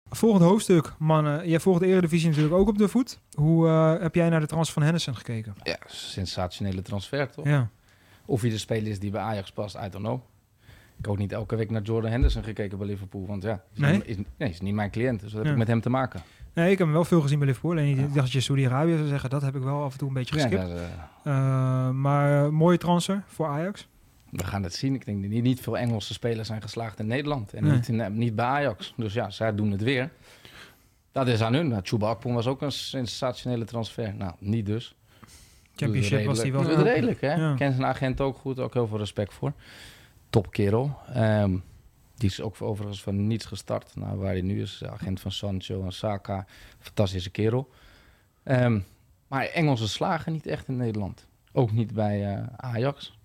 [0.10, 1.49] Volgend hoofdstuk, mannen.
[1.49, 3.19] Jij volgt de Eredivisie natuurlijk ook op de voet.
[3.34, 3.67] Hoe
[4.01, 5.56] heb jij naar de transfer van Henderson gekeken?
[5.63, 7.45] Ja, sensationele transfer toch?
[7.45, 7.69] Ja.
[8.25, 10.21] Of hij de speler is die bij Ajax past, I don't know.
[11.02, 13.26] Ik heb ook niet elke week naar Jordan Henderson gekeken bij Liverpool.
[13.28, 13.92] Want ja, is, Nee?
[13.94, 15.20] niet, is, nee, is niet mijn cliënt.
[15.20, 15.52] Dus wat heb Ja.
[15.52, 16.22] ik met hem te maken?
[16.54, 17.78] Nee, ik heb hem wel veel gezien bij Liverpool.
[17.78, 20.08] En ik dacht dat je Saudi-Arabië zou zeggen, dat heb ik wel af en toe
[20.08, 20.62] een beetje Ja, geskipt.
[20.62, 20.84] dat, eh,
[21.24, 23.88] Eh, maar eh, mooie transfer voor Ajax.
[24.30, 24.94] we gaan het zien.
[24.96, 27.54] Ik denk dat niet, niet veel Engelse spelers zijn geslaagd in Nederland.
[27.54, 27.72] En Nee.
[27.72, 28.94] niet, in, niet bij Ajax.
[28.98, 30.10] Dus ja, zij doen het weer.
[31.12, 31.68] Dat is aan hun.
[31.68, 34.14] Nou, Chuba Akpom was ook een sensationele transfer.
[34.16, 34.96] Nou, niet dus.
[35.76, 36.64] Championship was hij wel.
[36.84, 37.34] Redelijk, hè?
[37.34, 37.54] Ja.
[37.56, 38.60] Ken zijn agent ook goed.
[38.60, 39.54] Ook heel veel respect voor.
[40.32, 40.98] Top kerel.
[41.13, 41.58] Ehm,
[42.15, 43.96] die is ook overigens van niets gestart.
[43.96, 44.84] Nou, waar hij nu is.
[44.86, 46.46] Agent van Sancho en Saka.
[46.80, 47.70] Fantastische kerel.
[48.44, 48.80] Ehm,
[49.28, 51.28] maar Engelsen slagen niet echt in Nederland.
[51.54, 53.20] Ook niet bij eh, Ajax.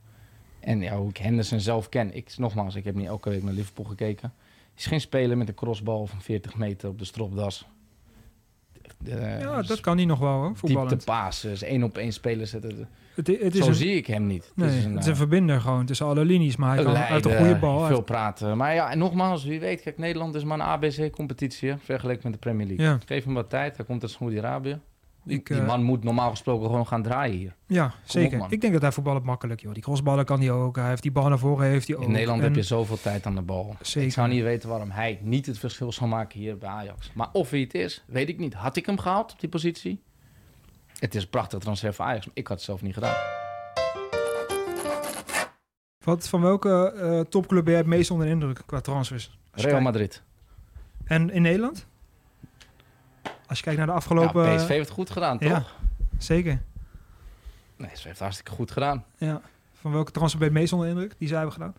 [0.61, 2.15] En ja, hoe ik Henderson zelf ken.
[2.15, 4.33] Ik, nogmaals, ik heb niet elke week naar Liverpool gekeken.
[4.77, 7.67] Is geen speler met een crossbal van 40 meter op de stropdas.
[9.05, 11.05] Eh, Ja, dat kan hij nog wel, hoor, Diepte voetballend.
[11.05, 12.89] pasen, dus één op één spelen zetten.
[13.17, 14.53] Het, is Zo een, zie ik hem niet.
[14.55, 16.57] nee, het is het een, is een eh, verbinder gewoon tussen alle linies.
[16.57, 17.79] Maar hij, kan, een leider, goede bal.
[17.79, 18.57] Hij Veel praten.
[18.57, 19.81] Maar ja, en nogmaals, wie weet.
[19.83, 22.85] Kijk, Nederland is maar een ABC-competitie vergeleken met de Premier League.
[22.87, 22.99] Ja.
[23.07, 23.77] Geef hem wat tijd.
[23.77, 24.81] Hij komt uit Saoedi-Arabië.
[25.25, 27.55] Die, Ik, die eh, man moet normaal gesproken gewoon gaan draaien hier.
[27.67, 28.47] Ja, zeker.
[28.49, 29.73] ik denk dat hij voetballen makkelijk, joh.
[29.73, 30.77] Die crossballen kan hij ook.
[30.77, 32.03] Hij heeft die bal naar voren, heeft hij ook.
[32.03, 33.77] In Nederland En- heb je zoveel tijd aan de bal.
[33.81, 34.09] Zeker.
[34.09, 37.11] Ik zou niet weten waarom hij niet het verschil zal maken hier bij Ajax.
[37.15, 38.55] Maar of hij het is, weet ik niet.
[38.55, 40.03] Had ik hem gehaald op die positie?
[40.99, 43.15] Het is een prachtig transfer voor Ajax, maar ik had het zelf niet gedaan.
[46.05, 49.39] Wat, van welke eh, topclub ben jij het meest onder de indruk qua transfers?
[49.53, 50.23] Real Madrid.
[51.05, 51.87] En in Nederland?
[53.47, 54.45] Als je kijkt naar de afgelopen...
[54.51, 55.49] ja, PSV heeft het goed gedaan, toch?
[55.49, 55.65] ja.
[56.19, 56.63] Zeker.
[57.77, 59.05] Nee, PSV heeft het hartstikke goed gedaan.
[59.19, 59.41] Ja.
[59.73, 61.75] Van welke transfer ben je het meest onder de indruk die zij hebben gedaan?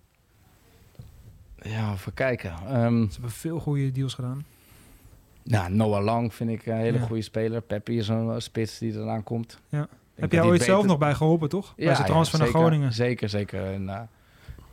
[1.61, 2.51] Ja, even kijken.
[2.51, 4.45] Ehm, Ze hebben veel goede deals gedaan.
[5.47, 7.05] Nou, Noah Lang vind ik een hele Ja.
[7.05, 7.61] goede speler.
[7.61, 9.59] Peppi is een eh, spits die eraan komt.
[9.69, 9.87] Ja.
[10.15, 11.75] Heb jij ooit beter- zelf nog bij geholpen, toch?
[11.75, 12.93] bij zijn transfer naar zeker, Groningen.
[12.93, 13.73] Zeker, zeker.
[13.73, 13.99] En, eh,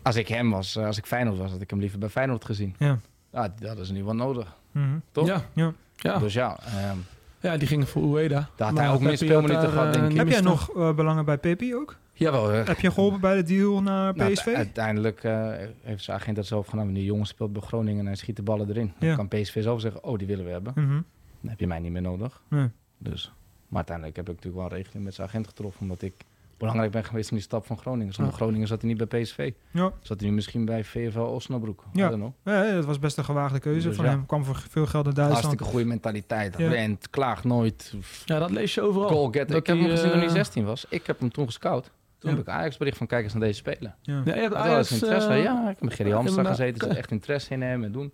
[0.02, 2.44] als ik hem was, eh, als ik Feyenoord was, had ik hem liever bij Feyenoord
[2.44, 2.74] gezien.
[2.78, 2.98] Ja.
[3.32, 4.84] Ja, dat is nu wel nodig, Mhm.
[5.12, 5.26] toch?
[5.26, 5.72] Ja, Ja.
[5.96, 6.18] ja.
[6.18, 6.96] Dus ja, ehm,
[7.40, 8.28] ja, die gingen voor Ueda.
[8.28, 10.16] Daar had Maar hij ook meer speelminuten gehad, eh, denk ik.
[10.16, 11.96] Heb jij nog eh, belangen bij Pepi ook?
[12.14, 12.52] Jawel.
[12.52, 14.46] eh, Heb je geholpen bij de deal naar nou, PSV?
[14.46, 15.48] uiteindelijk eh,
[15.82, 16.94] heeft zijn agent dat zelf genomen.
[16.94, 18.92] Die jongen speelt bij Groningen en hij schiet de ballen erin.
[18.98, 19.16] Ja.
[19.16, 20.72] Dan kan PSV zelf zeggen, oh, die willen we hebben.
[20.76, 21.00] Mhm.
[21.40, 22.42] Dan heb je mij niet meer nodig.
[22.48, 22.68] Nee.
[22.98, 23.32] Dus.
[23.68, 25.82] Maar uiteindelijk heb ik natuurlijk wel een regeling met zijn agent getroffen.
[25.82, 26.14] Omdat ik
[26.58, 28.12] belangrijk ben geweest in die stap van Groningen.
[28.14, 28.38] Zonder Ja.
[28.38, 29.52] Groningen zat hij niet bij PSV.
[29.70, 29.92] Ja.
[30.00, 31.82] Zat hij nu misschien bij VFL Osnabrück.
[31.92, 32.32] Ja.
[32.44, 34.10] Ja, dat was best een gewaagde keuze Dus van ja.
[34.10, 34.26] hem.
[34.26, 35.44] Kwam voor veel geld in Duitsland.
[35.44, 36.58] Hartstikke goede mentaliteit.
[36.58, 36.68] Ja.
[36.68, 37.94] Rent, klaagt nooit.
[38.24, 39.30] Ja, dat lees je overal.
[39.30, 40.86] Dat Ik heb hem gezien toen hij eh, 16 was.
[40.88, 41.90] Ik heb hem toen gescout.
[42.24, 42.38] Toen Ja.
[42.38, 43.94] heb ik Ajax bericht van kijk eens naar deze speler.
[44.02, 44.12] Ja.
[44.24, 45.28] Ja, je hebt Hij had Ajax, interesse.
[45.28, 46.60] eh, ja, ik heb met Gerry ja, Hamstra inderdaad.
[46.60, 46.80] gezeten.
[46.82, 48.12] Ze had echt interesse in hem en doen.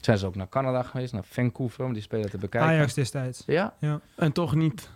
[0.00, 2.70] Zijn ze ook naar Canada geweest, naar Vancouver, om die speler te bekijken.
[2.70, 3.42] Ajax destijds.
[3.46, 3.74] Ja,
[4.16, 4.90] En toch niet.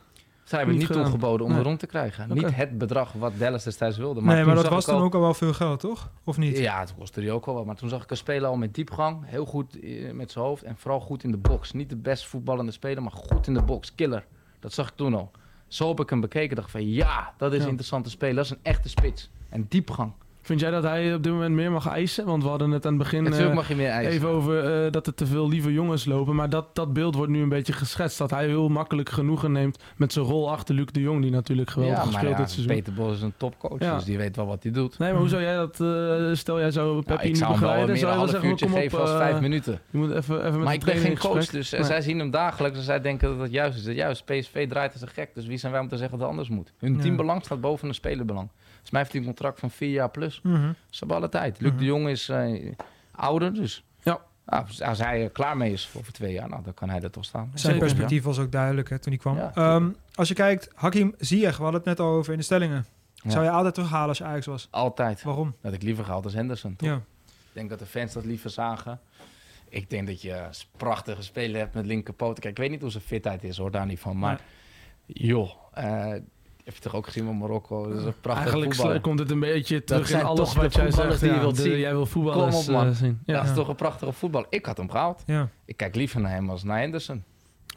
[0.44, 1.62] zij hebben Niet niet toegeboden om Nee.
[1.62, 2.34] rond te krijgen.
[2.34, 4.22] Niet het bedrag wat Dallas destijds wilde.
[4.22, 6.10] nee, toen maar dat was al- ook al wel veel geld, toch?
[6.24, 6.58] Of niet?
[6.58, 7.64] Ja, het kostte die ook wel wat.
[7.66, 9.22] Maar toen zag ik een speler al met diepgang.
[9.26, 10.62] Heel goed eh, met zijn hoofd.
[10.62, 11.72] En vooral goed in de box.
[11.72, 13.94] Niet de best voetballende speler, maar goed in de box.
[13.94, 14.24] Killer.
[14.60, 15.30] Dat zag ik toen al.
[15.70, 16.56] Zo heb ik hem bekeken.
[16.56, 17.68] dacht van ja, dat is Ja.
[17.68, 18.34] interessante speler.
[18.34, 19.30] Dat is een echte spits.
[19.48, 20.12] En diepgang.
[20.42, 22.24] Vind jij dat hij op dit moment meer mag eisen?
[22.24, 24.12] Want we hadden het aan het begin Natuurlijk eh, mag je meer eisen.
[24.12, 26.34] even over eh, dat er te veel lieve jongens lopen.
[26.34, 28.18] Maar dat, dat beeld wordt nu een beetje geschetst.
[28.18, 31.22] Dat hij heel makkelijk genoegen neemt met zijn rol achter Luc de Jong.
[31.22, 32.74] Die natuurlijk geweldig ja, gespeeld ja, dit seizoen.
[32.74, 33.78] Peter Bos is een topcoach.
[33.80, 33.94] Ja.
[33.94, 34.98] Dus die weet wel wat hij doet.
[34.98, 35.80] Nee, maar hoe zou jij dat...
[35.80, 37.90] eh, stel jij zou Nou, Peppi ik niet hem begeleiden.
[37.90, 39.80] een Zou half wel zeggen, uurtje geven als vijf minuten.
[39.90, 41.80] Je moet even, even met Maar ik ben geen coach, gesprek.
[41.80, 43.84] dus zij zien hem dagelijks en zij denken dat het juist is.
[43.84, 46.28] Dat juist, PSV draait als een gek, dus wie zijn wij om te zeggen dat
[46.28, 46.72] het anders moet?
[46.78, 48.48] Hun teambelang staat boven een spelerbelang.
[48.90, 50.40] Dus mij heeft hij een contract van vier jaar plus.
[50.42, 50.72] Mhm.
[50.90, 51.60] Ze hebben alle tijd.
[51.60, 51.78] Luc Mhm.
[51.80, 52.72] de Jong is eh,
[53.10, 54.20] ouder, dus Ja.
[54.44, 57.10] ah, als hij er klaar mee is over twee jaar, nou, dan kan hij er
[57.10, 57.44] toch staan.
[57.54, 59.36] Zijn Zeker, perspectief was ook duidelijk hè, toen hij kwam.
[59.36, 62.44] Ja, Ehm, als je kijkt, Hakim Ziyech, we hadden het net al over in de
[62.44, 62.86] stellingen.
[63.26, 64.68] Zou je altijd terughalen als je Ajax was?
[64.70, 65.22] Altijd.
[65.22, 65.54] Waarom?
[65.62, 66.76] Dat ik liever gehaald als Henderson.
[66.76, 66.88] Toch?
[66.88, 66.94] Ja.
[67.26, 69.00] Ik denk dat de fans dat liever zagen.
[69.68, 72.42] Ik denk dat je een prachtige speler hebt met linkerpoten.
[72.42, 74.18] Kijk, ik weet niet hoe zijn fitheid is, hoor, daar niet van.
[74.18, 74.40] Maar
[75.06, 76.12] joh, eh,
[76.70, 77.88] heb je toch ook gezien met Marokko?
[77.88, 79.00] Dat is een prachtig Eigenlijk voetballer.
[79.00, 81.20] komt het een beetje terug in alles wat jij zegt.
[81.20, 81.78] die Ja, wilt de- zien.
[81.78, 82.90] Jij wil voetballers Kom op, man.
[82.90, 83.20] eh, zien.
[83.24, 83.36] Ja.
[83.36, 84.46] dat is toch een prachtige voetbal.
[84.50, 85.22] Ik had hem gehaald.
[85.26, 85.48] ja.
[85.64, 87.24] Ik kijk liever naar hem als naar Henderson.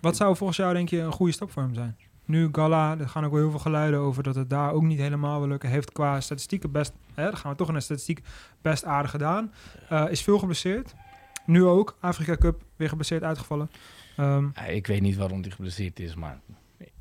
[0.01, 1.97] Wat zou volgens jou denk je een goede stap voor hem zijn?
[2.25, 4.99] Nu Gala, er gaan ook wel heel veel geluiden over dat het daar ook niet
[4.99, 5.69] helemaal wil lukken.
[5.69, 8.21] Heeft qua statistieken best, hè, dan gaan we toch naar de statistiek,
[8.61, 9.51] best aardig gedaan.
[9.89, 10.93] Eh, is veel geblesseerd.
[11.45, 13.69] Nu ook, Afrika Cup, weer geblesseerd uitgevallen.
[14.17, 16.39] Ehm, Ja, ik weet niet waarom hij geblesseerd is, maar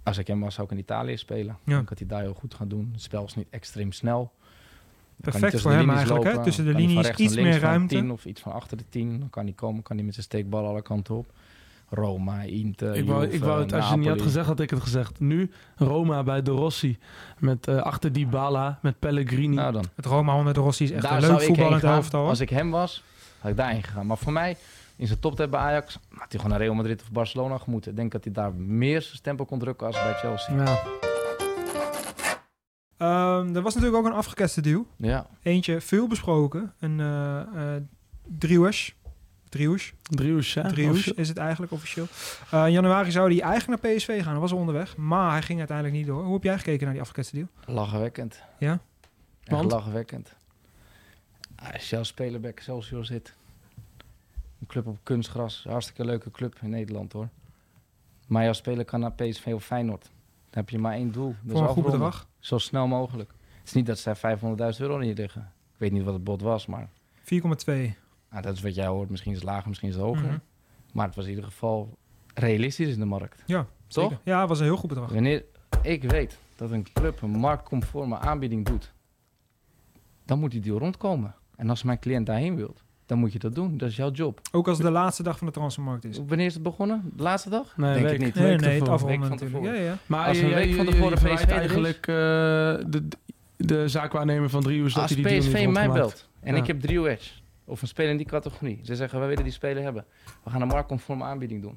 [0.02, 1.58] als ik hem was, zou ik in Italië spelen.
[1.64, 1.78] Ja.
[1.78, 2.88] Ik had hij daar heel goed gaan doen.
[2.92, 4.32] Het spel is niet extreem snel.
[5.16, 6.30] Perfect tussen voor de hem linies eigenlijk, hè?
[6.30, 6.44] lopen.
[6.44, 7.94] Tussen de linies iets meer ruimte.
[7.94, 9.20] 10 of iets van achter de 10.
[9.20, 11.32] Dan kan hij komen, kan hij met zijn steekbal alle kanten op.
[11.94, 14.70] Roma, Inter, Ik wou, ik wou het, als je het niet had gezegd, had ik
[14.70, 15.20] het gezegd.
[15.20, 16.98] Nu Roma bij De Rossi.
[17.38, 19.54] Met eh achter Dybala, met Pellegrini.
[19.54, 19.84] Nou dan.
[19.94, 22.14] Het Roma onder de Rossi is echt daar een leuk voetballend.
[22.14, 23.02] Als ik hem was,
[23.38, 24.06] had ik daarheen gegaan.
[24.06, 24.56] Maar voor mij,
[24.96, 27.90] in zijn toptijd bij Ajax, had hij gewoon naar Real Madrid of Barcelona gemoeten.
[27.90, 30.54] Ik denk dat hij daar meer zijn stempel kon drukken als bij Chelsea.
[30.64, 30.82] ja.
[32.96, 34.86] Ehm, er was natuurlijk ook een afgeketste deal.
[34.96, 36.72] Ja, Eentje veel besproken.
[36.78, 37.40] Een eh
[37.76, 37.82] eh.
[38.38, 38.92] Driouche,
[40.60, 40.68] hè?
[40.70, 42.06] Driouche Of- is het eigenlijk officieel.
[42.50, 44.30] Eh, in januari zou hij eigenlijk naar PSV gaan.
[44.32, 44.96] Hij was al onderweg.
[44.96, 46.22] Maar hij ging uiteindelijk niet door.
[46.24, 47.48] Hoe heb jij gekeken naar die afgeketste deal?
[47.66, 48.42] lachwekkend.
[48.58, 48.72] Ja?
[49.42, 49.72] Echt Want?
[49.72, 50.34] lachwekkend.
[51.56, 53.34] Ah, Als je als speler bij Excelsior zit.
[54.62, 55.64] Een club op kunstgras.
[55.68, 57.28] Hartstikke leuke club in Nederland hoor.
[58.26, 60.02] Maar je als speler kan naar PSV of Feyenoord.
[60.02, 60.10] Dan
[60.50, 61.28] heb je maar één doel.
[61.28, 62.28] Dat Voor is een goed bedrag.
[62.38, 63.30] Zo snel mogelijk.
[63.58, 65.52] Het is niet dat zij 500.000 euro niet liggen.
[65.72, 66.88] Ik weet niet wat het bod was, maar
[67.20, 67.94] 4,2.
[68.28, 69.10] ah, dat is wat jij hoort.
[69.10, 70.26] Misschien is het lager, misschien is het hoger.
[70.26, 70.38] Mhm.
[70.92, 71.98] Maar het was in ieder geval
[72.34, 73.42] realistisch in de markt.
[73.46, 74.02] Ja, Toch?
[74.08, 74.20] zeker.
[74.24, 75.12] Ja, het was een heel goed bedrag.
[75.12, 75.44] Wanneer
[75.82, 78.92] ik weet dat een club een marktconforme aanbieding doet,
[80.24, 81.34] dan moet die deal rondkomen.
[81.56, 83.76] En als mijn cliënt daarheen wilt, dan moet je dat doen.
[83.78, 84.40] Dat is jouw job.
[84.52, 86.18] Ook als het de laatste dag van de transfermarkt is.
[86.26, 87.10] Wanneer is het begonnen?
[87.16, 87.76] De laatste dag?
[87.76, 88.14] Nee, Denk week.
[88.14, 88.34] ik niet.
[88.34, 89.76] Nee, week nee, het afronden Week van natuurlijk.
[89.76, 89.96] Ja, ja.
[90.06, 91.54] Maar Als je, een week je- van je- tevoren je verwijt PSV is.
[91.56, 92.14] eigenlijk eh,
[92.90, 93.08] de,
[93.56, 96.60] de zaakwaarnemer van dat Als hij die PSV heeft mij belt en Ja.
[96.60, 97.30] ik heb drie Edge
[97.64, 98.80] of een speler in die categorie.
[98.82, 100.04] Ze zeggen, wij willen die speler hebben.
[100.44, 101.76] We gaan een marktconforme aanbieding doen.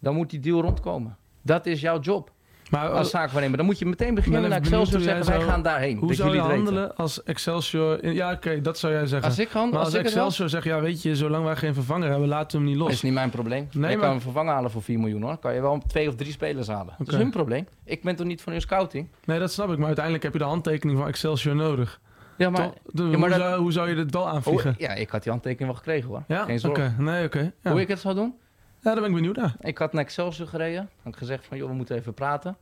[0.00, 1.16] Dan moet die deal rondkomen.
[1.42, 2.32] Dat is jouw job
[2.70, 3.56] Maar als zaakwaarnemer.
[3.56, 5.98] Dan moet je meteen beginnen naar Excelsior zeggen, wij gaan daarheen.
[5.98, 6.50] hoe dat zou je weten.
[6.54, 8.02] handelen als Excelsior...
[8.04, 9.28] in- Ja, oké, dat zou jij zeggen.
[9.28, 12.28] Als ik gewoon, maar als, Excelsior zegt, ja weet je, zolang wij geen vervanger hebben,
[12.28, 12.92] laten we hem niet Dat los.
[12.96, 13.68] is niet mijn probleem.
[13.72, 15.36] Nee, je maar- kan hem vervangen halen voor 4 miljoen hoor.
[15.38, 16.94] Kan je wel twee of drie spelers halen.
[16.98, 17.66] Dat is hun probleem.
[17.84, 19.08] Ik ben toch niet van hun scouting?
[19.24, 19.76] Nee, dat snap ik.
[19.76, 22.00] Maar uiteindelijk heb je de handtekening van Excelsior nodig.
[22.36, 22.70] Ja, maar...
[22.96, 24.70] Hoe, dat- zou, hoe zou je dit wel aanvliegen?
[24.70, 26.22] Oh, ja, ik had die handtekening wel gekregen hoor.
[26.28, 26.58] ja, Geen oké.
[26.58, 26.94] zorgen.
[26.98, 27.52] Nee, oké.
[27.62, 27.70] Ja.
[27.70, 28.34] Hoe ik het zou doen?
[28.80, 29.56] Ja, daar ben ik benieuwd naar.
[29.60, 30.88] Ik had naar Excelsior gereden.
[31.02, 32.56] Had ik gezegd van, joh, we moeten even praten.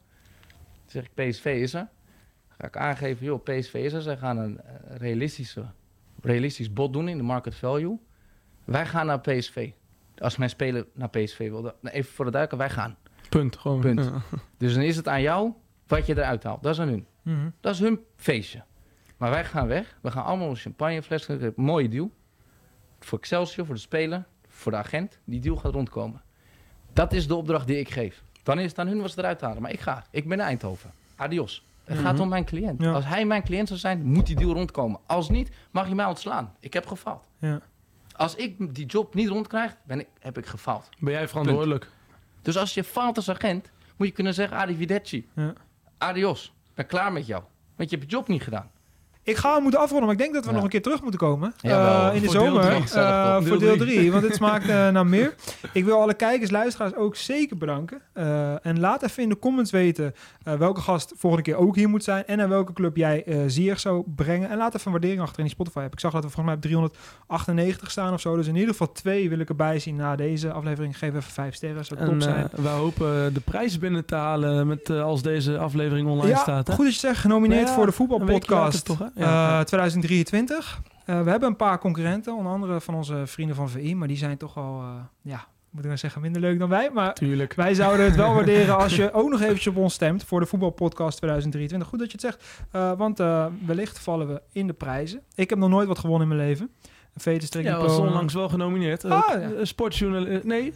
[0.51, 1.89] Toen zeg ik, PSV is er.
[2.49, 4.03] Ga ik aangeven, joh, PSV is er.
[4.03, 5.65] Zij gaan een eh, realistische,
[6.23, 7.99] realistisch bod doen in de market value.
[8.65, 9.71] Wij gaan naar PSV.
[10.19, 11.75] Als mijn speler naar PSV wilde.
[11.83, 12.97] Even voor de duiken, wij gaan.
[13.29, 13.57] Punt.
[13.57, 13.81] Gewoon.
[13.81, 14.05] Punt.
[14.05, 14.23] Ja.
[14.59, 15.53] Dus dan is het aan jou
[15.87, 16.62] wat je eruit haalt.
[16.62, 17.07] Dat is aan hun.
[17.23, 17.51] Mhm.
[17.61, 18.65] Dat is hun feestje.
[19.17, 19.99] Maar wij gaan weg.
[20.03, 21.29] We gaan allemaal een champagnefles.
[21.57, 22.11] Mooie deal.
[23.01, 24.25] Voor Excelsior, voor de speler,
[24.65, 25.19] voor de agent.
[25.25, 26.23] Die deal gaat rondkomen.
[26.93, 28.23] Dat is de opdracht die ik geef.
[28.43, 29.62] Dan is het aan hun wat ze eruit halen.
[29.62, 30.05] Maar ik ga.
[30.11, 30.91] Ik ben naar Eindhoven.
[31.17, 31.65] Adios.
[31.85, 32.23] Het gaat Mhm.
[32.23, 32.83] om mijn cliënt.
[32.83, 32.93] Ja.
[32.93, 35.01] Als hij mijn cliënt zou zijn, moet die deal rondkomen.
[35.07, 36.55] Als niet, mag je mij ontslaan.
[36.61, 37.27] Ik heb gefaald.
[37.39, 37.61] Ja.
[38.17, 40.89] Als ik die job niet rondkrijg, ben ik, heb ik gefaald.
[40.99, 41.91] Ben jij verantwoordelijk?
[42.43, 45.29] Dus als je faalt als agent, moet je kunnen zeggen, arrivederci.
[45.35, 45.53] Ja.
[45.99, 46.45] Adios.
[46.45, 47.43] Ik ben klaar met jou.
[47.77, 48.71] Want je hebt je job niet gedaan.
[49.25, 50.55] Ik ga hem moeten afronden, maar ik denk dat we Ja.
[50.55, 51.55] nog een keer terug moeten komen.
[51.61, 52.62] Jawel, Eh, in de voor deel zomer.
[52.62, 53.01] drie.
[53.03, 53.97] Eh, voor Deel deel drie.
[53.97, 54.11] 3.
[54.11, 55.35] Want dit smaakt eh, naar meer.
[55.72, 58.01] Ik wil alle kijkers, luisteraars ook zeker bedanken.
[58.12, 61.89] Eh, en laat even in de comments weten eh, welke gast volgende keer ook hier
[61.89, 62.27] moet zijn.
[62.27, 64.51] En naar welke club jij eh zeer zou brengen.
[64.51, 65.93] En laat even een waardering achter in die Spotify app.
[65.93, 68.37] Ik zag dat we volgens mij op 398 staan of zo.
[68.37, 70.99] Dus in ieder geval twee wil ik erbij zien na deze aflevering.
[70.99, 72.49] Geef even vijf sterren, zou top En zijn.
[72.57, 76.66] wij hopen de prijs binnen te halen met, als deze aflevering online ja, staat.
[76.66, 76.75] Hè?
[76.75, 77.20] goed dat je zegt.
[77.20, 78.89] Genomineerd Ja, voor de een week voetbalpodcast.
[78.89, 79.14] later toch, hè?
[79.15, 79.65] Eh, Ja.
[79.65, 80.81] 2023.
[81.05, 84.17] Eh, we hebben een paar concurrenten, onder andere van onze vrienden van VI, maar die
[84.17, 84.89] zijn toch al, eh,
[85.23, 86.91] ja, moet ik nou zeggen, minder leuk dan wij.
[86.93, 87.55] Maar Tuurlijk.
[87.55, 90.47] wij zouden het wel waarderen als je ook nog eventjes op ons stemt voor de
[90.47, 91.89] voetbalpodcast 2023.
[91.89, 95.21] Goed dat je het zegt, eh, want eh, wellicht vallen we in de prijzen.
[95.35, 96.71] Ik heb nog nooit wat gewonnen in mijn leven.
[97.25, 99.05] Een Ja, was onlangs wel genomineerd.
[99.05, 99.41] Ah, ja.
[99.41, 100.45] eh, Sportjournalist.
[100.45, 100.73] Nee,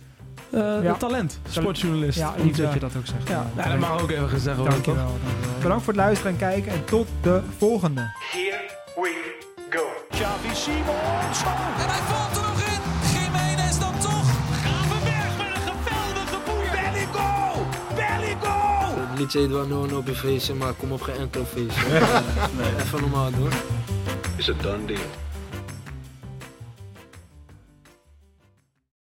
[0.51, 0.95] eh, Ja.
[0.95, 1.41] talent.
[1.49, 2.18] Sportjournalist.
[2.18, 3.28] Ja, lief dat eh, je dat ook zegt.
[3.28, 4.74] Ja, nou, dat mag ook even gezegd worden.
[4.74, 5.59] Dankjewel, dankjewel.
[5.62, 8.01] Bedankt voor het luisteren en kijken en tot de volgende.
[8.30, 8.61] Here
[8.95, 9.36] we
[9.70, 9.82] go.
[10.11, 11.43] Xavi Simons.
[11.45, 12.80] Oh, En hij valt er nog in.
[13.20, 14.28] Jiménez dan toch.
[14.64, 16.70] Gravenberg met een geweldige boer.
[16.78, 17.28] Bellico.
[17.95, 18.57] Bellico.
[19.11, 21.86] Het liedje heet wel no no op je feestje, maar kom op geen enkel feestje.
[22.82, 23.51] Even normaal doen.
[24.36, 24.99] It's a done deal.